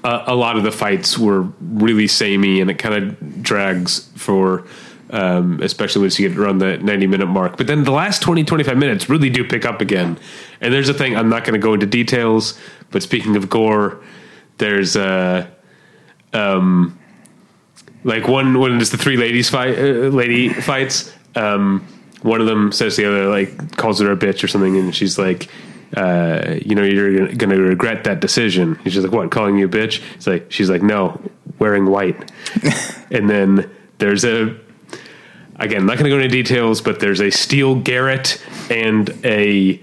a 0.03 0.35
lot 0.35 0.57
of 0.57 0.63
the 0.63 0.73
fights 0.73 1.19
were 1.19 1.43
really 1.61 2.07
samey 2.07 2.61
and 2.61 2.71
it 2.71 2.79
kind 2.79 2.95
of 2.95 3.43
drags 3.43 4.11
for 4.17 4.67
um, 5.11 5.61
especially 5.61 6.03
once 6.03 6.19
you 6.19 6.29
get 6.29 6.39
around 6.39 6.59
the 6.59 6.79
90 6.79 7.07
minute 7.09 7.27
mark. 7.27 7.57
But 7.57 7.67
then 7.67 7.85
the 7.85 7.91
last 7.91 8.23
20 8.23 8.45
25 8.45 8.77
minutes 8.77 9.11
really 9.11 9.29
do 9.29 9.45
pick 9.45 9.65
up 9.65 9.81
again. 9.81 10.19
And 10.61 10.73
there's 10.73 10.89
a 10.89 10.95
thing 10.95 11.17
i'm 11.17 11.29
not 11.29 11.45
going 11.45 11.55
to 11.55 11.65
go 11.65 11.75
into 11.75 11.87
details 11.87 12.59
but 12.91 13.03
speaking 13.03 13.37
of 13.37 13.49
gore 13.49 14.03
there's 14.59 14.97
uh 14.97 15.47
um 16.33 16.99
like 18.05 18.29
one 18.29 18.59
when 18.59 18.81
it's 18.81 18.91
the 18.91 18.99
three 18.99 19.17
ladies 19.17 19.49
fight 19.49 19.79
uh, 19.79 20.09
lady 20.09 20.49
fights 20.49 21.13
um 21.35 21.87
one 22.23 22.41
of 22.41 22.47
them 22.47 22.71
says 22.73 22.97
the 22.97 23.07
other 23.07 23.29
like 23.29 23.77
calls 23.77 24.01
her 24.01 24.13
a 24.13 24.17
bitch 24.17 24.45
or 24.45 24.49
something 24.49 24.77
and 24.77 24.95
she's 24.95 25.19
like 25.19 25.49
uh, 25.97 26.57
you 26.65 26.75
know, 26.75 26.83
you're 26.83 27.29
going 27.29 27.51
to 27.51 27.61
regret 27.61 28.05
that 28.05 28.21
decision. 28.21 28.77
He's 28.85 28.95
just 28.95 29.07
like, 29.07 29.13
what, 29.13 29.31
calling 29.31 29.59
you 29.59 29.67
a 29.67 29.69
bitch? 29.69 30.03
It's 30.15 30.27
like, 30.27 30.51
she's 30.51 30.71
like, 30.71 30.83
no, 30.83 31.21
wearing 31.59 31.87
white. 31.87 32.31
and 33.11 33.29
then 33.29 33.71
there's 33.99 34.25
a, 34.25 34.57
again, 35.57 35.87
not 35.87 35.99
going 35.99 36.05
to 36.05 36.11
go 36.11 36.17
into 36.17 36.29
details, 36.29 36.81
but 36.81 37.01
there's 37.01 37.21
a 37.21 37.31
steel 37.31 37.75
garret 37.75 38.43
and 38.71 39.11
a 39.25 39.83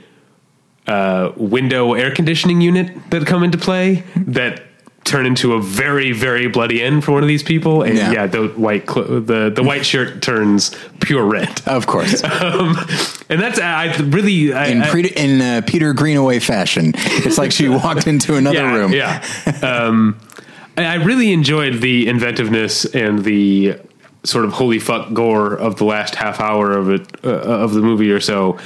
uh, 0.87 1.33
window 1.35 1.93
air 1.93 2.13
conditioning 2.13 2.61
unit 2.61 3.09
that 3.09 3.27
come 3.27 3.43
into 3.43 3.57
play 3.57 4.03
that 4.15 4.63
turn 5.07 5.25
into 5.25 5.53
a 5.53 5.61
very, 5.61 6.11
very 6.11 6.47
bloody 6.47 6.83
end 6.83 7.03
for 7.03 7.11
one 7.13 7.23
of 7.23 7.27
these 7.27 7.43
people. 7.43 7.81
And 7.83 7.97
Yeah. 7.97 8.11
yeah, 8.11 8.27
the 8.27 8.47
white, 8.49 8.85
the, 8.87 9.51
the 9.55 9.63
white 9.63 9.85
shirt 9.85 10.21
turns 10.21 10.75
pure 10.99 11.25
red. 11.25 11.61
Of 11.65 11.87
course. 11.87 12.23
Um, 12.37 12.77
and 13.29 13.41
that's, 13.41 13.59
I 13.59 13.95
really, 13.97 14.53
I, 14.53 14.67
In, 14.67 14.81
I- 14.81 14.99
in 14.99 15.41
uh, 15.41 15.61
Peter 15.65 15.93
Greenaway 15.93 16.39
fashion. 16.39 16.93
It's 16.95 17.37
like 17.37 17.51
she 17.51 17.67
walked 17.83 18.07
into 18.07 18.35
another 18.35 18.57
yeah, 18.59 18.75
room. 18.75 18.93
Yeah. 18.93 19.23
Um, 19.63 20.19
I 20.77 20.85
I 20.85 20.93
really 20.95 21.31
enjoyed 21.33 21.81
the 21.81 22.07
inventiveness 22.07 22.85
and 22.85 23.23
the 23.23 23.75
sort 24.23 24.45
of 24.45 24.51
holy 24.53 24.79
fuck 24.79 25.11
gore 25.13 25.53
of 25.55 25.77
the 25.77 25.85
last 25.85 26.15
half 26.15 26.39
hour 26.39 26.71
of 26.71 26.89
it 26.89 27.01
uh, 27.25 27.29
of 27.29 27.73
the 27.73 27.81
movie 27.81 28.11
or 28.11 28.19
so. 28.19 28.57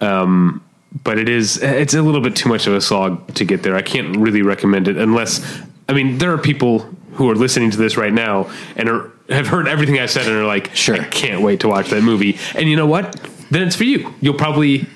Um, 0.00 0.62
but 1.02 1.18
it 1.18 1.28
is 1.28 1.56
it's 1.62 1.94
a 1.94 2.02
little 2.02 2.20
bit 2.20 2.36
too 2.36 2.48
much 2.48 2.66
of 2.66 2.74
a 2.74 2.80
slog 2.80 3.34
to 3.34 3.44
get 3.44 3.62
there. 3.62 3.74
I 3.74 3.82
can't 3.82 4.16
really 4.18 4.42
recommend 4.42 4.86
it 4.86 4.96
unless 4.96 5.40
I 5.88 5.92
mean 5.92 6.18
there 6.18 6.32
are 6.32 6.38
people 6.38 6.80
who 7.12 7.30
are 7.30 7.34
listening 7.34 7.70
to 7.70 7.76
this 7.76 7.96
right 7.96 8.12
now 8.12 8.50
and 8.76 8.88
are 8.88 9.10
have 9.28 9.46
heard 9.46 9.68
everything 9.68 9.98
I 9.98 10.06
said 10.06 10.26
and 10.26 10.36
are 10.36 10.44
like, 10.44 10.74
Sure. 10.74 11.00
I 11.00 11.04
can't 11.04 11.42
wait 11.42 11.60
to 11.60 11.68
watch 11.68 11.88
that 11.90 12.02
movie. 12.02 12.38
And 12.54 12.68
you 12.68 12.76
know 12.76 12.86
what? 12.86 13.20
Then 13.50 13.62
it's 13.62 13.76
for 13.76 13.84
you. 13.84 14.12
You'll 14.20 14.34
probably 14.34 14.86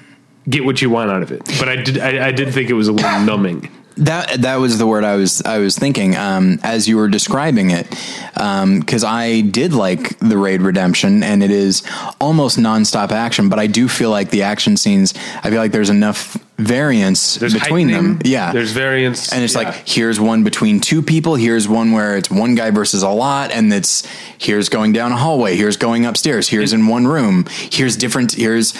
get 0.48 0.64
what 0.64 0.82
you 0.82 0.90
want 0.90 1.10
out 1.10 1.22
of 1.22 1.32
it. 1.32 1.44
But 1.58 1.68
I 1.68 1.76
did 1.76 1.98
I, 1.98 2.28
I 2.28 2.32
did 2.32 2.52
think 2.52 2.70
it 2.70 2.74
was 2.74 2.88
a 2.88 2.92
little 2.92 3.20
numbing. 3.24 3.70
That 3.96 4.42
that 4.42 4.56
was 4.56 4.78
the 4.78 4.86
word 4.86 5.02
I 5.02 5.16
was 5.16 5.42
I 5.42 5.58
was 5.58 5.76
thinking 5.76 6.16
um, 6.16 6.60
as 6.62 6.86
you 6.86 6.96
were 6.96 7.08
describing 7.08 7.70
it, 7.70 7.90
because 8.34 9.02
I 9.02 9.40
did 9.40 9.72
like 9.72 10.16
the 10.20 10.38
Raid 10.38 10.62
Redemption, 10.62 11.24
and 11.24 11.42
it 11.42 11.50
is 11.50 11.82
almost 12.20 12.58
nonstop 12.58 13.10
action. 13.10 13.48
But 13.48 13.58
I 13.58 13.66
do 13.66 13.88
feel 13.88 14.10
like 14.10 14.30
the 14.30 14.44
action 14.44 14.76
scenes, 14.76 15.14
I 15.42 15.50
feel 15.50 15.58
like 15.58 15.72
there's 15.72 15.90
enough 15.90 16.36
variance 16.58 17.36
There's 17.36 17.54
between 17.54 17.88
them. 17.88 18.20
Yeah, 18.24 18.52
There's 18.52 18.72
variance. 18.72 19.32
and 19.32 19.44
it's 19.44 19.54
yeah. 19.54 19.60
like 19.70 19.88
here's 19.88 20.18
one 20.18 20.42
between 20.42 20.80
two 20.80 21.02
people 21.02 21.36
here's 21.36 21.68
one 21.68 21.92
where 21.92 22.16
it's 22.16 22.30
one 22.30 22.56
guy 22.56 22.70
versus 22.72 23.02
a 23.04 23.08
lot 23.08 23.52
and 23.52 23.72
it's 23.72 24.04
here's 24.38 24.68
going 24.68 24.92
down 24.92 25.12
a 25.12 25.16
hallway 25.16 25.54
here's 25.56 25.76
going 25.76 26.04
upstairs 26.04 26.48
here's 26.48 26.72
in 26.72 26.88
one 26.88 27.06
room 27.06 27.46
here's 27.70 27.96
different 27.96 28.32
here's 28.32 28.74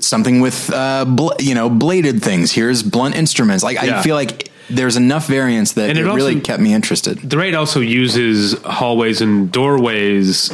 something 0.00 0.40
with 0.40 0.72
uh 0.72 1.04
bl- 1.04 1.30
you 1.38 1.54
know 1.54 1.70
bladed 1.70 2.20
things 2.20 2.50
here's 2.52 2.82
blunt 2.82 3.14
instruments 3.14 3.62
like 3.62 3.80
Yeah. 3.80 4.00
i 4.00 4.02
feel 4.02 4.16
like 4.16 4.50
there's 4.68 4.96
enough 4.96 5.26
variance 5.28 5.72
that 5.74 5.90
And 5.90 5.98
it, 5.98 6.06
it 6.06 6.12
really 6.12 6.40
kept 6.40 6.60
me 6.60 6.74
interested 6.74 7.18
the 7.18 7.36
raid 7.38 7.54
also 7.54 7.78
uses 7.80 8.54
hallways 8.64 9.20
and 9.20 9.52
doorways 9.52 10.50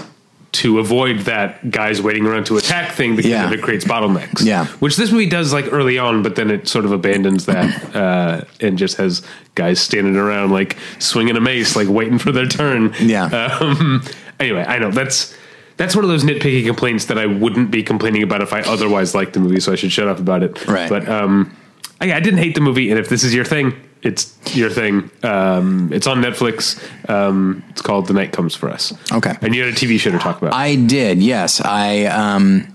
to 0.57 0.79
avoid 0.79 1.21
that 1.21 1.71
guys 1.71 2.01
waiting 2.03 2.27
around 2.27 2.47
to 2.47 2.57
attack 2.57 2.92
thing 2.92 3.16
because 3.16 3.31
Yeah. 3.31 3.51
it 3.53 3.62
creates 3.62 3.85
bottlenecks. 3.85 4.45
Yeah. 4.45 4.66
which 4.81 4.97
this 4.97 5.11
movie 5.12 5.27
does 5.29 5.53
like 5.53 5.73
early 5.73 5.99
on, 5.99 6.23
but 6.23 6.37
then 6.37 6.51
it 6.51 6.69
sort 6.69 6.85
of 6.85 6.92
abandons 6.92 7.47
that 7.47 7.95
uh, 7.97 8.42
and 8.61 8.77
just 8.79 8.97
has 8.99 9.23
guys 9.55 9.81
standing 9.81 10.16
around 10.16 10.51
like 10.51 10.77
swinging 10.99 11.37
a 11.37 11.40
mace, 11.40 11.77
like 11.77 11.88
waiting 11.88 12.19
for 12.19 12.33
their 12.33 12.47
turn. 12.47 12.95
Yeah. 13.01 13.25
Um, 13.61 14.03
anyway, 14.40 14.64
I 14.66 14.79
know 14.79 14.90
that's. 14.90 15.35
That's 15.79 15.95
one 15.95 16.05
of 16.05 16.09
those 16.09 16.25
nitpicky 16.25 16.64
complaints 16.64 17.05
that 17.05 17.19
I 17.19 17.27
wouldn't 17.27 17.71
be 17.71 17.83
complaining 17.83 18.23
about 18.23 18.40
if 18.40 18.55
I 18.55 18.61
otherwise 18.62 19.14
liked 19.14 19.35
the 19.35 19.40
movie, 19.40 19.61
so 19.61 19.73
I 19.73 19.75
should 19.77 19.92
shut 19.92 20.09
up 20.09 20.19
about 20.19 20.42
it. 20.42 20.66
Right. 20.66 20.88
But 20.88 21.07
um, 21.07 21.55
I, 22.01 22.14
I 22.14 22.21
didn't 22.21 22.38
hate 22.38 22.55
the 22.55 22.62
movie, 22.62 22.88
and 22.90 22.99
if 22.99 23.11
this 23.11 23.23
is 23.23 23.35
your 23.35 23.45
thing, 23.45 23.75
it's 24.07 24.57
your 24.57 24.71
thing. 24.71 25.11
Um, 25.23 25.92
it's 25.92 26.07
on 26.07 26.23
Netflix. 26.23 26.81
Um, 27.11 27.64
it's 27.71 27.83
called 27.83 28.07
The 28.07 28.14
Night 28.14 28.33
Comes 28.33 28.55
for 28.55 28.71
Us. 28.71 28.95
Okay. 29.12 29.35
And 29.42 29.55
you 29.55 29.64
had 29.64 29.73
a 29.73 29.77
TV 29.77 29.99
show 29.99 30.12
to 30.12 30.19
talk 30.19 30.40
about. 30.40 30.55
I 30.55 30.77
did, 30.77 31.23
yes. 31.23 31.61
I 31.61 32.05
um 32.05 32.75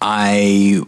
I 0.00 0.82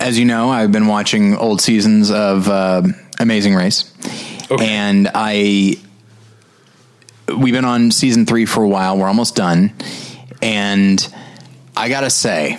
as 0.00 0.18
you 0.18 0.24
know, 0.24 0.48
I've 0.48 0.72
been 0.72 0.86
watching 0.86 1.36
old 1.36 1.60
seasons 1.60 2.10
of 2.10 2.48
uh, 2.48 2.82
Amazing 3.20 3.54
Race. 3.54 3.92
Okay. 4.50 4.66
And 4.66 5.10
I 5.14 5.76
we've 7.36 7.52
been 7.52 7.66
on 7.66 7.90
season 7.90 8.24
3 8.24 8.46
for 8.46 8.62
a 8.62 8.68
while. 8.68 8.96
We're 8.96 9.08
almost 9.08 9.36
done. 9.36 9.74
And 10.40 11.14
I 11.76 11.88
got 11.90 12.00
to 12.00 12.10
say 12.10 12.58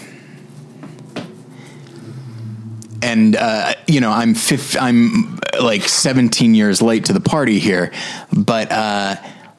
and 3.02 3.36
uh, 3.36 3.74
you 3.88 4.02
know 4.02 4.12
I'm 4.12 4.34
fif- 4.34 4.80
I'm 4.80 5.40
like 5.60 5.84
17 5.84 6.54
years 6.56 6.82
late 6.82 7.06
to 7.06 7.14
the 7.14 7.20
party 7.20 7.60
here, 7.60 7.92
but 8.32 8.72
uh, 8.72 9.16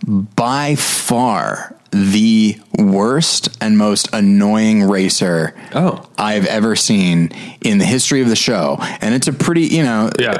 by 0.06 0.74
far 0.76 1.76
the 1.92 2.56
worst 2.78 3.56
and 3.60 3.76
most 3.76 4.08
annoying 4.12 4.84
racer 4.84 5.54
Oh. 5.74 6.08
I've 6.16 6.46
ever 6.46 6.76
seen 6.76 7.30
in 7.60 7.78
the 7.78 7.84
history 7.84 8.22
of 8.22 8.28
the 8.28 8.36
show, 8.36 8.78
and 9.00 9.14
it's 9.14 9.26
a 9.28 9.32
pretty 9.32 9.62
you 9.62 9.82
know 9.82 10.10
yeah. 10.18 10.38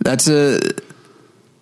that's 0.00 0.28
a 0.28 0.60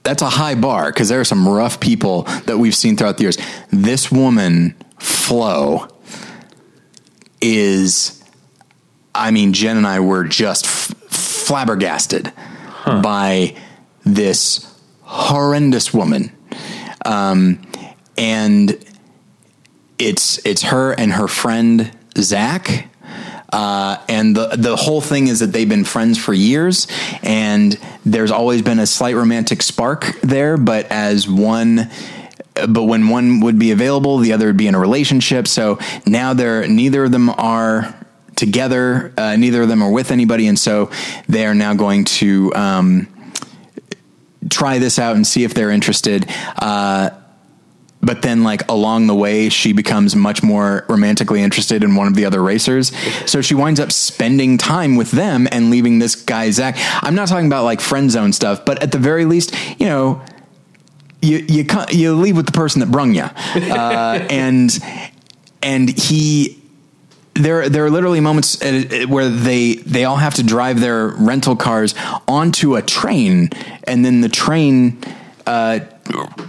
that's 0.06 0.22
a 0.22 0.28
high 0.28 0.54
bar 0.54 0.92
because 0.92 1.09
there 1.09 1.20
are 1.20 1.24
some 1.24 1.48
rough 1.48 1.80
people 1.80 2.22
that 2.46 2.59
we've 2.59 2.76
seen 2.76 2.96
throughout 2.96 3.16
the 3.18 3.24
years. 3.24 3.38
This 3.70 4.11
woman, 4.11 4.76
Flo, 5.00 5.88
is, 7.40 8.15
I 9.16 9.31
mean, 9.31 9.52
Jen 9.52 9.76
and 9.76 9.87
I 9.87 10.00
were 10.00 10.24
just 10.24 10.66
f- 10.66 10.94
flabbergasted 11.09 12.33
by 12.85 13.57
this 14.05 14.72
horrendous 15.02 15.92
woman, 15.92 16.31
um, 17.05 17.59
and 18.16 18.79
it's 19.98 20.38
it's 20.46 20.62
her 20.62 20.92
and 20.92 21.12
her 21.12 21.26
friend 21.26 21.90
Zach. 22.18 22.88
uh, 23.52 23.96
and 24.09 24.37
the 24.37 24.48
the 24.57 24.76
whole 24.76 25.00
thing 25.00 25.29
is 25.29 25.40
that 25.40 25.48
they've 25.52 25.68
been 25.68 25.85
friends 25.85 26.18
for 26.18 26.33
years, 26.35 26.87
and 27.22 27.79
there's 28.05 28.31
always 28.31 28.62
been 28.62 28.79
a 28.79 28.87
slight 28.87 29.14
romantic 29.16 29.62
spark 29.62 30.20
there, 30.22 30.57
but 30.57 30.87
as 30.92 31.29
one 31.29 31.90
but 32.68 32.85
when 32.85 33.09
one 33.09 33.40
would 33.40 33.59
be 33.59 33.70
available, 33.70 34.18
the 34.18 34.33
other 34.33 34.46
would 34.46 34.57
be 34.57 34.66
in 34.66 34.74
a 34.74 34.81
relationship. 34.81 35.46
So 35.48 35.79
now 36.07 36.35
they're 36.35 36.66
neither 36.68 37.05
of 37.05 37.12
them 37.12 37.31
are 37.31 37.94
together. 38.37 39.12
Uh, 39.16 39.37
neither 39.37 39.62
of 39.62 39.68
them 39.68 39.83
are 39.83 39.90
with 39.90 40.11
anybody, 40.11 40.46
and 40.46 40.59
so 40.59 40.90
they 41.29 41.46
are 41.46 41.55
now 41.55 41.75
going 41.75 42.05
to 42.05 42.55
um, 42.55 43.09
try 44.49 44.79
this 44.79 44.99
out 44.99 45.16
and 45.16 45.27
see 45.27 45.44
if 45.44 45.55
they're 45.55 45.70
interested. 45.70 46.27
Uh, 46.57 47.11
but 48.03 48.22
then, 48.22 48.44
like 48.44 48.70
along 48.70 49.09
the 49.09 49.14
way, 49.14 49.49
she 49.49 49.72
becomes 49.72 50.14
much 50.14 50.42
more 50.42 50.85
romantically 50.88 51.42
interested 51.42 51.83
in 51.83 51.96
one 51.96 52.07
of 52.07 52.14
the 52.14 52.25
other 52.25 52.42
racers. 52.42 52.96
So 53.29 53.40
she 53.40 53.55
winds 53.55 53.81
up 53.81 53.90
spending 53.90 54.59
time 54.59 54.96
with 54.96 55.11
them 55.11 55.49
and 55.51 55.70
leaving 55.70 55.99
this 55.99 56.14
guy 56.14 56.51
Zach. 56.51 56.77
I'm 57.03 57.16
not 57.16 57.27
talking 57.27 57.46
about 57.46 57.64
like 57.64 57.81
friend 57.81 58.11
zone 58.11 58.33
stuff, 58.33 58.64
but 58.64 58.83
at 58.83 58.92
the 58.92 58.99
very 58.99 59.25
least, 59.25 59.55
you 59.81 59.87
know, 59.87 60.22
you 61.20 61.38
you 61.49 61.66
you 61.90 62.14
leave 62.14 62.37
with 62.37 62.46
the 62.46 62.53
person 62.53 62.81
that 62.81 62.92
brung 62.92 63.14
you, 63.14 63.22
uh, 63.25 64.27
and 64.31 64.79
and 65.62 65.99
he. 65.99 66.62
There, 67.38 67.68
there 67.68 67.85
are 67.85 67.90
literally 67.90 68.20
moments 68.20 68.61
uh, 68.62 69.07
where 69.09 69.29
they 69.29 69.75
they 69.77 70.05
all 70.05 70.16
have 70.16 70.35
to 70.35 70.42
drive 70.42 70.81
their 70.81 71.09
rental 71.09 71.57
cars 71.57 71.94
onto 72.27 72.77
a 72.77 72.83
train, 72.83 73.51
and 73.85 74.05
then 74.05 74.20
the 74.20 74.29
train 74.29 74.99
uh, 75.46 75.81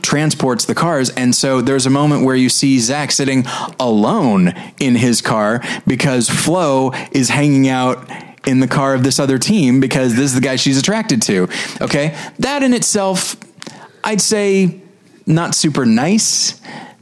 transports 0.02 0.66
the 0.66 0.76
cars. 0.76 1.10
And 1.12 1.36
so 1.36 1.62
there's 1.62 1.86
a 1.86 1.90
moment 1.90 2.26
where 2.26 2.36
you 2.36 2.50
see 2.50 2.80
Zach 2.80 3.12
sitting 3.12 3.46
alone 3.80 4.54
in 4.80 4.96
his 4.96 5.22
car 5.22 5.62
because 5.86 6.30
Flo 6.30 6.92
is 7.12 7.30
hanging 7.30 7.68
out 7.68 8.10
in 8.46 8.60
the 8.60 8.68
car 8.68 8.94
of 8.94 9.04
this 9.04 9.20
other 9.20 9.38
team 9.38 9.80
because 9.80 10.16
this 10.16 10.26
is 10.26 10.36
the 10.36 10.42
guy 10.42 10.56
she's 10.56 10.80
attracted 10.80 11.22
to. 11.24 11.50
Okay. 11.82 12.18
That 12.40 12.64
in 12.64 12.74
itself, 12.74 13.36
I'd 14.04 14.22
say 14.22 14.82
not 15.26 15.54
super 15.54 15.86
nice. 15.86 16.60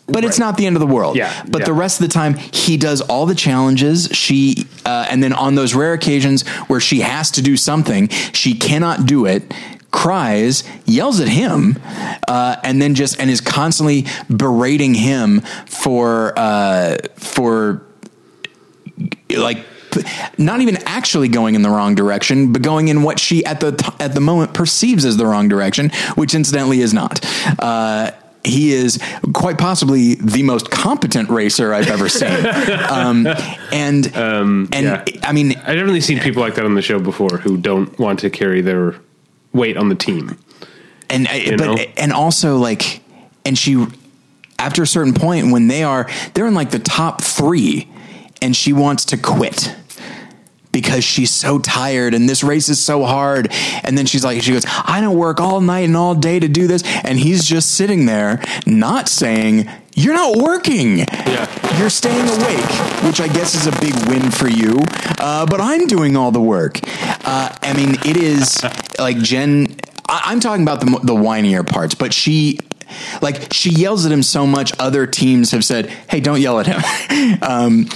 But 0.08 0.24
it's 0.24 0.38
not 0.38 0.56
the 0.58 0.68
end 0.68 0.76
of 0.76 0.80
the 0.80 0.88
world. 0.88 1.16
Yeah, 1.16 1.34
But 1.50 1.60
yeah. 1.60 1.66
the 1.66 1.74
rest 1.74 2.00
of 2.00 2.08
the 2.08 2.14
time, 2.14 2.36
he 2.36 2.78
does 2.78 3.02
all 3.02 3.26
the 3.26 3.34
challenges. 3.36 4.08
She, 4.12 4.68
uh, 4.86 5.08
and 5.10 5.22
then 5.24 5.34
on 5.34 5.56
those 5.56 5.74
rare 5.74 5.94
occasions 5.94 6.48
where 6.68 6.80
she 6.80 7.00
has 7.00 7.32
to 7.32 7.42
do 7.42 7.58
something, 7.58 8.10
she 8.10 8.54
cannot 8.54 9.08
do 9.08 9.26
it. 9.26 9.52
Cries, 9.92 10.64
yells 10.86 11.20
at 11.22 11.30
him, 11.30 11.80
uh, 12.28 12.58
and 12.64 12.82
then 12.82 12.96
just 12.96 13.18
and 13.20 13.30
is 13.30 13.40
constantly 13.40 14.06
berating 14.30 14.94
him 14.94 15.40
for 15.66 16.34
uh, 16.38 16.98
for 17.16 17.82
like 19.30 19.66
not 20.38 20.60
even 20.60 20.78
actually 20.86 21.30
going 21.30 21.56
in 21.56 21.62
the 21.62 21.70
wrong 21.70 21.96
direction, 21.96 22.52
but 22.52 22.62
going 22.62 22.90
in 22.90 23.04
what 23.04 23.20
she 23.20 23.46
at 23.46 23.62
the 23.62 23.72
t- 23.72 23.90
at 24.02 24.14
the 24.14 24.20
moment 24.20 24.54
perceives 24.54 25.06
as 25.06 25.16
the 25.16 25.26
wrong 25.26 25.48
direction, 25.48 25.90
which 26.16 26.36
incidentally 26.36 26.82
is 26.82 26.94
not. 26.94 27.26
Uh, 27.58 28.12
he 28.46 28.72
is 28.74 29.00
quite 29.34 29.58
possibly 29.58 30.16
the 30.16 30.44
most 30.44 30.70
competent 30.72 31.30
racer 31.30 31.74
I've 31.74 31.90
ever 31.90 32.08
seen, 32.10 32.30
um, 32.90 33.28
and 33.74 34.16
um, 34.16 34.70
and 34.72 34.86
yeah. 34.86 35.04
I 35.24 35.34
mean, 35.34 35.52
I've 35.58 35.76
definitely 35.76 36.02
seen 36.02 36.20
people 36.20 36.42
like 36.42 36.56
that 36.56 36.66
on 36.66 36.76
the 36.76 36.82
show 36.82 37.00
before 37.00 37.38
who 37.38 37.58
don't 37.58 37.98
want 38.00 38.20
to 38.20 38.30
carry 38.30 38.62
their 38.62 38.96
weight 39.54 39.78
on 39.78 39.90
the 39.90 39.96
team. 39.96 40.38
and 41.10 41.28
uh, 41.28 41.32
I- 41.32 41.56
but 41.58 41.66
know? 41.66 41.74
Uh, 41.74 41.86
and 41.98 42.14
also 42.14 42.58
like 42.58 43.02
and 43.46 43.58
she 43.58 43.86
after 44.60 44.84
a 44.84 44.88
certain 44.88 45.14
point 45.14 45.52
when 45.52 45.68
they 45.68 45.84
are 45.84 46.10
they're 46.34 46.48
in 46.48 46.54
like 46.56 46.72
the 46.72 46.80
top 46.80 47.22
three 47.22 47.88
and 48.42 48.56
she 48.56 48.74
wants 48.74 49.06
to 49.06 49.18
quit 49.18 49.76
because 50.76 51.06
she's 51.06 51.32
so 51.32 51.58
tired 51.58 52.14
and 52.14 52.28
this 52.28 52.44
race 52.44 52.68
is 52.68 52.84
so 52.84 53.06
hard. 53.06 53.48
And 53.86 53.98
then 53.98 54.06
she's 54.06 54.26
like 54.26 54.44
she 54.44 54.52
goes 54.52 54.66
i 54.84 55.00
don't 55.00 55.18
work 55.18 55.40
all 55.40 55.62
night 55.62 55.86
and 55.86 55.96
all 55.96 56.14
day 56.14 56.38
to 56.38 56.50
do 56.50 56.68
this. 56.68 56.84
And 57.06 57.18
he's 57.18 57.46
just 57.46 57.76
sitting 57.76 58.06
there 58.08 58.44
not 58.66 59.08
saying 59.08 59.70
you're 59.96 60.14
not 60.14 60.36
working. 60.36 60.98
Yeah. 60.98 61.80
you're 61.80 61.90
staying 61.90 62.28
awake 62.28 62.70
which 63.06 63.22
i 63.22 63.30
guess 63.30 63.56
is 63.56 63.68
a 63.68 63.80
big 63.80 63.96
win 64.10 64.30
for 64.32 64.50
you. 64.50 64.84
Uh, 65.18 65.46
but 65.46 65.62
i'm 65.62 65.88
doing 65.88 66.18
all 66.18 66.32
the 66.32 66.42
work. 66.42 66.82
Uh, 67.24 67.56
i 67.62 67.72
mean 67.74 67.96
it 68.06 68.18
is 68.18 68.62
like 69.00 69.18
jen 69.20 69.78
I, 70.10 70.24
i'm 70.26 70.42
talking 70.42 70.64
about 70.64 70.82
the, 70.82 70.88
the 71.04 71.14
whinier 71.14 71.66
parts 71.66 71.96
but 71.96 72.14
she 72.14 72.60
like 73.22 73.54
she 73.54 73.70
yells 73.70 74.06
at 74.06 74.12
him 74.12 74.24
so 74.24 74.46
much 74.46 74.74
other 74.78 75.08
teams 75.08 75.52
have 75.52 75.64
said 75.64 75.88
hey 76.10 76.20
don't 76.20 76.42
yell 76.42 76.60
at 76.60 76.68
him. 76.68 76.82
Um, 77.42 77.88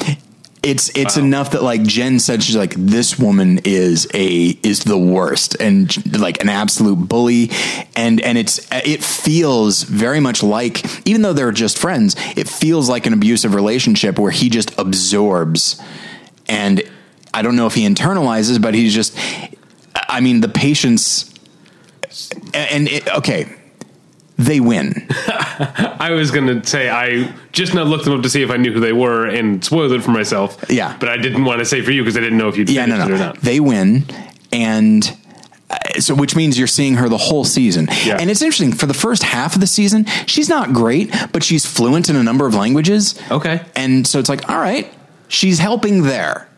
it's 0.61 0.89
it's 0.95 1.15
enough 1.15 1.51
that 1.51 1.63
like 1.63 1.83
Jen 1.83 2.19
said 2.19 2.43
she's 2.43 2.55
like 2.55 2.73
this 2.75 3.17
woman 3.17 3.59
is 3.63 4.07
a 4.13 4.57
is 4.61 4.83
the 4.83 4.97
worst 4.97 5.55
and 5.59 6.19
like 6.19 6.41
an 6.41 6.49
absolute 6.49 6.97
bully. 6.97 7.51
And 7.95 8.19
and 8.21 8.37
it's 8.37 8.67
it 8.71 9.03
feels 9.03 9.83
very 9.83 10.19
much 10.19 10.43
like 10.43 11.07
even 11.07 11.21
though 11.21 11.33
they're 11.33 11.51
just 11.51 11.77
friends 11.77 12.15
it 12.35 12.49
feels 12.49 12.89
like 12.89 13.05
an 13.05 13.13
abusive 13.13 13.55
relationship 13.55 14.19
where 14.19 14.31
he 14.31 14.49
just 14.49 14.77
absorbs. 14.77 15.81
And 16.47 16.83
I 17.33 17.41
don't 17.41 17.55
know 17.55 17.67
if 17.67 17.75
he 17.75 17.87
internalizes 17.87 18.61
but 18.61 18.73
he's 18.73 18.93
just 18.93 19.17
I 19.95 20.19
mean 20.19 20.41
the 20.41 20.49
patience 20.49 21.33
and 22.53 22.87
it, 22.87 23.07
okay 23.15 23.55
they 24.39 24.59
win 24.59 25.05
I 25.99 26.11
was 26.11 26.31
going 26.31 26.47
to 26.61 26.65
say 26.67 26.89
I 26.89 27.31
just 27.51 27.73
now 27.73 27.83
looked 27.83 28.05
them 28.05 28.13
up 28.13 28.23
to 28.23 28.29
see 28.29 28.41
if 28.41 28.49
I 28.49 28.57
knew 28.57 28.71
who 28.73 28.79
they 28.79 28.93
were 28.93 29.25
and 29.25 29.63
spoiled 29.63 29.91
it 29.91 30.01
for 30.01 30.11
myself. 30.11 30.63
Yeah. 30.69 30.95
but 30.99 31.09
I 31.09 31.17
didn't 31.17 31.43
want 31.45 31.59
to 31.59 31.65
say 31.65 31.81
for 31.81 31.91
you 31.91 32.01
because 32.03 32.15
I 32.17 32.21
didn't 32.21 32.37
know 32.37 32.47
if 32.47 32.55
you'd 32.57 32.69
Yeah, 32.69 32.85
no, 32.85 32.95
it 32.95 33.05
or 33.05 33.09
no. 33.09 33.17
not. 33.17 33.41
They 33.41 33.59
win, 33.59 34.05
and 34.53 35.15
uh, 35.69 35.99
so 35.99 36.15
which 36.15 36.35
means 36.35 36.57
you're 36.57 36.67
seeing 36.67 36.95
her 36.95 37.09
the 37.09 37.17
whole 37.17 37.43
season. 37.43 37.87
Yeah. 38.05 38.17
And 38.19 38.29
it's 38.31 38.41
interesting 38.41 38.71
for 38.71 38.85
the 38.85 38.93
first 38.93 39.23
half 39.23 39.55
of 39.55 39.61
the 39.61 39.67
season, 39.67 40.05
she's 40.25 40.47
not 40.49 40.71
great, 40.73 41.13
but 41.33 41.43
she's 41.43 41.65
fluent 41.65 42.09
in 42.09 42.15
a 42.15 42.23
number 42.23 42.47
of 42.47 42.55
languages. 42.55 43.19
Okay. 43.29 43.61
And 43.75 44.07
so 44.07 44.19
it's 44.19 44.29
like, 44.29 44.49
all 44.49 44.59
right, 44.59 44.91
she's 45.27 45.59
helping 45.59 46.03
there. 46.03 46.48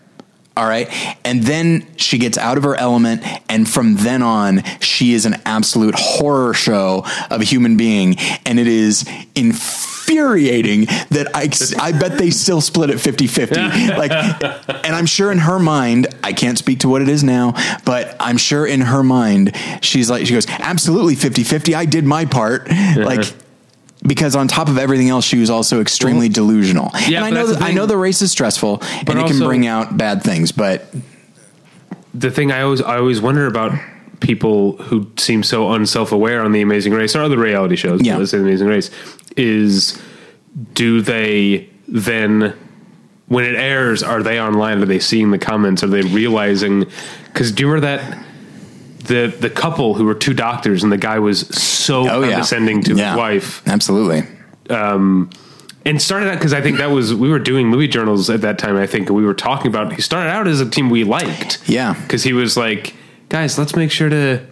All 0.57 0.67
right. 0.67 0.89
And 1.23 1.43
then 1.43 1.87
she 1.95 2.17
gets 2.17 2.37
out 2.37 2.57
of 2.57 2.63
her 2.63 2.75
element. 2.75 3.23
And 3.49 3.67
from 3.69 3.95
then 3.95 4.21
on, 4.21 4.63
she 4.79 5.13
is 5.13 5.25
an 5.25 5.41
absolute 5.45 5.95
horror 5.97 6.53
show 6.53 7.05
of 7.29 7.41
a 7.41 7.43
human 7.43 7.77
being. 7.77 8.17
And 8.45 8.59
it 8.59 8.67
is 8.67 9.09
infuriating 9.33 10.85
that 11.09 11.29
I, 11.33 11.49
I 11.81 11.93
bet 11.93 12.17
they 12.17 12.31
still 12.31 12.59
split 12.59 12.89
it 12.89 12.99
50 12.99 13.27
50. 13.27 13.55
Like, 13.91 14.11
and 14.11 14.95
I'm 14.95 15.05
sure 15.05 15.31
in 15.31 15.37
her 15.39 15.59
mind, 15.59 16.07
I 16.23 16.33
can't 16.33 16.57
speak 16.57 16.79
to 16.79 16.89
what 16.89 17.01
it 17.01 17.09
is 17.09 17.23
now, 17.23 17.53
but 17.85 18.15
I'm 18.19 18.37
sure 18.37 18.65
in 18.65 18.81
her 18.81 19.03
mind, 19.03 19.55
she's 19.81 20.09
like, 20.09 20.25
she 20.25 20.33
goes, 20.33 20.47
absolutely 20.49 21.15
50 21.15 21.43
50. 21.43 21.75
I 21.75 21.85
did 21.85 22.03
my 22.05 22.25
part. 22.25 22.67
Like, 22.69 23.25
because 24.03 24.35
on 24.35 24.47
top 24.47 24.67
of 24.67 24.77
everything 24.77 25.09
else, 25.09 25.25
she 25.25 25.37
was 25.37 25.49
also 25.49 25.81
extremely 25.81 26.29
delusional. 26.29 26.91
Yeah, 27.07 27.23
and 27.23 27.25
I 27.25 27.29
know 27.29 27.47
the 27.47 27.63
I 27.63 27.71
know 27.71 27.85
the 27.85 27.97
race 27.97 28.21
is 28.21 28.31
stressful 28.31 28.81
and 28.81 29.19
it 29.19 29.27
can 29.27 29.39
bring 29.39 29.67
out 29.67 29.97
bad 29.97 30.23
things, 30.23 30.51
but 30.51 30.93
the 32.13 32.31
thing 32.31 32.51
I 32.51 32.61
always 32.61 32.81
I 32.81 32.97
always 32.97 33.21
wonder 33.21 33.47
about 33.47 33.71
people 34.19 34.77
who 34.77 35.11
seem 35.17 35.43
so 35.43 35.71
unself 35.71 36.11
aware 36.11 36.41
on 36.41 36.51
the 36.51 36.61
Amazing 36.61 36.93
Race 36.93 37.15
or 37.15 37.21
other 37.21 37.37
reality 37.37 37.75
shows. 37.75 38.01
Yeah. 38.01 38.17
let's 38.17 38.31
say 38.31 38.37
the 38.37 38.43
Amazing 38.43 38.67
Race 38.67 38.91
is 39.35 40.01
do 40.73 41.01
they 41.01 41.69
then 41.87 42.53
when 43.27 43.45
it 43.45 43.55
airs 43.55 44.03
are 44.03 44.23
they 44.23 44.39
online? 44.39 44.81
Are 44.81 44.85
they 44.85 44.99
seeing 44.99 45.31
the 45.31 45.39
comments? 45.39 45.83
Are 45.83 45.87
they 45.87 46.01
realizing? 46.01 46.85
Because 47.25 47.51
do 47.51 47.63
you 47.63 47.71
remember 47.71 47.97
that? 47.97 48.25
The, 49.07 49.27
the 49.39 49.49
couple 49.49 49.93
who 49.95 50.05
were 50.05 50.13
two 50.15 50.33
doctors 50.33 50.83
and 50.83 50.91
the 50.91 50.97
guy 50.97 51.19
was 51.19 51.47
so 51.47 52.01
oh 52.09 52.21
yeah, 52.21 52.31
condescending 52.31 52.83
to 52.83 52.95
Yeah. 52.95 53.11
his 53.11 53.17
wife 53.17 53.67
absolutely. 53.67 54.23
Um, 54.69 55.29
and 55.85 55.99
started 56.01 56.29
out 56.29 56.35
because 56.35 56.53
I 56.53 56.61
think 56.61 56.77
that 56.77 56.91
was 56.91 57.13
we 57.13 57.29
were 57.29 57.39
doing 57.39 57.67
movie 57.67 57.87
journals 57.87 58.29
at 58.29 58.41
that 58.41 58.59
time. 58.59 58.77
I 58.77 58.85
think 58.87 59.07
and 59.07 59.15
we 59.17 59.25
were 59.25 59.33
talking 59.33 59.67
about 59.67 59.91
he 59.93 60.01
started 60.01 60.29
out 60.29 60.47
as 60.47 60.61
a 60.61 60.69
team 60.69 60.89
we 60.89 61.03
liked. 61.03 61.59
Yeah. 61.67 61.93
because 62.01 62.23
he 62.23 62.33
was 62.33 62.55
like, 62.55 62.93
guys, 63.29 63.57
let's 63.57 63.75
make 63.75 63.89
sure 63.91 64.09
to 64.09 64.45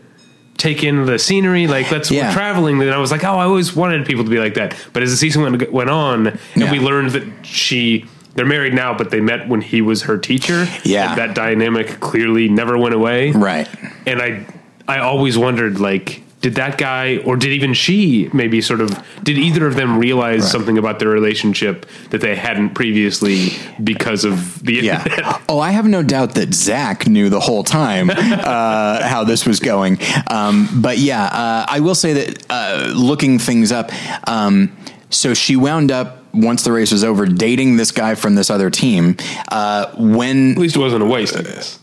take 0.58 0.84
in 0.84 1.06
the 1.06 1.20
scenery. 1.20 1.68
Like, 1.68 1.92
let's 1.92 2.10
Yeah. 2.10 2.28
we're 2.30 2.34
traveling. 2.34 2.82
And 2.82 2.90
I 2.92 2.98
was 2.98 3.12
like, 3.12 3.24
oh, 3.24 3.36
I 3.38 3.46
always 3.46 3.76
wanted 3.76 4.06
people 4.08 4.24
to 4.24 4.30
be 4.30 4.40
like 4.40 4.56
that. 4.56 4.76
But 4.92 5.04
as 5.04 5.12
the 5.12 5.18
season 5.18 5.44
went, 5.44 5.72
went 5.72 5.90
on, 5.90 6.28
and 6.28 6.40
Yeah. 6.56 6.72
we 6.72 6.80
learned 6.80 7.12
that 7.12 7.24
she. 7.46 8.06
They're 8.40 8.46
married 8.46 8.74
now, 8.74 8.94
but 8.98 9.10
they 9.12 9.20
met 9.20 9.50
when 9.50 9.60
he 9.60 9.82
was 9.82 10.04
her 10.04 10.18
teacher. 10.18 10.66
Yeah. 10.86 11.14
that 11.16 11.36
dynamic 11.36 12.00
clearly 12.00 12.48
never 12.48 12.78
went 12.78 12.96
away. 12.96 13.32
Right. 13.32 13.68
And 14.08 14.22
I, 14.22 14.46
I 14.88 15.00
always 15.00 15.38
wondered, 15.38 15.78
like, 15.82 16.24
did 16.40 16.56
that 16.56 16.78
guy 16.78 17.18
or 17.26 17.36
did 17.36 17.52
even 17.52 17.74
she 17.74 18.30
maybe 18.32 18.62
sort 18.62 18.80
of 18.80 18.98
did 19.26 19.38
either 19.38 19.68
of 19.68 19.76
them 19.76 19.98
realize 20.00 20.44
Right. 20.44 20.52
something 20.52 20.78
about 20.78 21.00
their 21.00 21.10
relationship 21.10 21.86
that 22.12 22.22
they 22.22 22.34
hadn't 22.38 22.76
previously 22.76 23.50
because 23.84 24.24
of 24.24 24.64
the 24.64 24.76
Yeah. 24.76 25.04
internet? 25.04 25.42
Oh, 25.50 25.60
I 25.60 25.72
have 25.72 25.86
no 25.86 26.02
doubt 26.02 26.36
that 26.36 26.54
Zach 26.54 27.08
knew 27.08 27.28
the 27.28 27.42
whole 27.42 27.66
time 27.66 28.10
uh, 28.14 29.06
how 29.06 29.26
this 29.26 29.46
was 29.46 29.60
going. 29.60 30.00
Um, 30.28 30.70
but 30.76 30.98
yeah, 30.98 31.26
uh, 31.26 31.66
I 31.68 31.82
will 31.82 31.94
say 31.96 32.14
that 32.14 32.46
uh, 32.50 32.94
looking 32.96 33.38
things 33.38 33.74
up, 33.74 33.92
um, 34.30 34.72
so 35.10 35.34
she 35.34 35.58
wound 35.58 35.92
up 35.92 36.19
once 36.34 36.64
the 36.64 36.72
race 36.72 36.92
was 36.92 37.04
over, 37.04 37.26
dating 37.26 37.78
this 37.78 37.92
guy 37.92 38.16
from 38.16 38.36
this 38.36 38.50
other 38.50 38.70
team. 38.70 39.18
Uh, 39.50 39.88
when 39.98 40.52
At 40.54 40.58
least 40.58 40.76
it 40.76 40.80
wasn't 40.80 41.04
a 41.04 41.06
waste, 41.06 41.36
I 41.38 41.42
guess. 41.44 41.80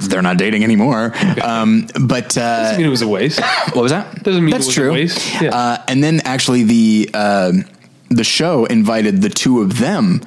they're 0.00 0.22
not 0.22 0.36
dating 0.36 0.64
anymore, 0.64 1.12
um, 1.42 1.88
but 2.00 2.36
uh, 2.36 2.70
I 2.74 2.76
mean, 2.76 2.86
it 2.86 2.90
was 2.90 3.02
a 3.02 3.08
waste. 3.08 3.40
what 3.72 3.82
was 3.82 3.92
that? 3.92 4.22
Doesn't 4.22 4.44
mean 4.44 4.54
it 4.54 4.58
that's 4.58 4.72
true. 4.72 4.92
waste. 4.92 5.40
Yeah. 5.40 5.50
Uh, 5.54 5.84
and 5.88 6.02
then 6.02 6.20
actually 6.24 6.62
the 6.64 7.10
uh, 7.14 7.52
the 8.10 8.24
show 8.24 8.64
invited 8.66 9.22
the 9.22 9.28
two 9.28 9.60
of 9.60 9.78
them 9.78 10.20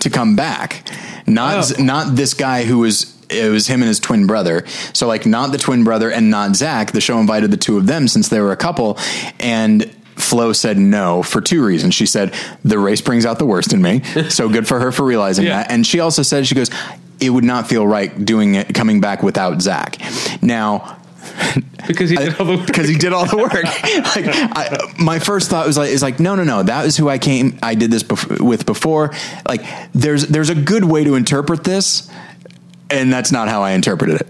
to 0.00 0.10
come 0.10 0.36
back, 0.36 0.88
not 1.26 1.72
Oh. 1.78 1.82
not 1.82 2.16
this 2.16 2.34
guy 2.34 2.64
who 2.64 2.78
was. 2.78 3.14
It 3.30 3.50
was 3.50 3.66
him 3.66 3.82
and 3.82 3.88
his 3.88 4.00
twin 4.00 4.26
brother. 4.26 4.66
So, 4.94 5.06
like, 5.06 5.26
not 5.26 5.52
the 5.52 5.58
twin 5.58 5.84
brother 5.84 6.10
and 6.10 6.30
not 6.30 6.56
Zach. 6.56 6.92
The 6.92 7.00
show 7.02 7.18
invited 7.18 7.50
the 7.50 7.58
two 7.58 7.76
of 7.76 7.86
them 7.86 8.08
since 8.08 8.30
they 8.30 8.40
were 8.40 8.52
a 8.52 8.56
couple. 8.56 8.96
And 9.38 9.82
Flo 10.18 10.52
said 10.52 10.76
no 10.78 11.22
for 11.22 11.40
two 11.40 11.64
reasons. 11.64 11.94
She 11.94 12.06
said, 12.06 12.34
the 12.64 12.78
race 12.78 13.00
brings 13.00 13.24
out 13.24 13.38
the 13.38 13.46
worst 13.46 13.72
in 13.72 13.80
me. 13.82 14.02
So 14.30 14.48
good 14.48 14.66
for 14.68 14.78
her 14.80 14.92
for 14.92 15.04
realizing 15.04 15.46
Yeah. 15.46 15.62
that. 15.62 15.70
And 15.70 15.86
she 15.86 16.00
also 16.00 16.22
said, 16.22 16.46
she 16.46 16.54
goes, 16.54 16.70
it 17.20 17.30
would 17.30 17.44
not 17.44 17.68
feel 17.68 17.86
right 17.86 18.24
doing 18.24 18.54
it, 18.54 18.74
coming 18.74 19.00
back 19.00 19.22
without 19.22 19.60
Zach. 19.62 19.96
Now, 20.42 20.96
because 21.86 22.10
he 22.10 22.16
did 22.16 22.36
all 22.38 22.46
the 22.46 22.56
work. 22.58 22.66
because 22.66 22.88
he 22.88 22.96
did 22.96 23.12
all 23.12 23.26
the 23.26 23.36
work. 23.36 23.52
like 23.54 24.24
I, 24.26 24.78
my 24.98 25.18
first 25.18 25.50
thought 25.50 25.66
was 25.66 25.76
like, 25.78 25.90
is 25.90 26.02
like, 26.02 26.20
no, 26.20 26.34
no, 26.34 26.44
no. 26.44 26.62
That 26.62 26.86
is 26.86 26.96
who 26.96 27.08
I 27.08 27.18
came. 27.18 27.58
I 27.62 27.74
did 27.74 27.90
this 27.90 28.02
bef- 28.02 28.40
with 28.40 28.66
before. 28.66 29.12
Like, 29.46 29.62
there's 29.92 30.26
there's 30.28 30.50
a 30.50 30.54
good 30.54 30.84
way 30.84 31.04
to 31.04 31.14
interpret 31.16 31.64
this, 31.64 32.10
and 32.90 33.12
that's 33.12 33.30
not 33.32 33.48
how 33.48 33.62
I 33.62 33.72
interpreted 33.72 34.20
it. 34.20 34.26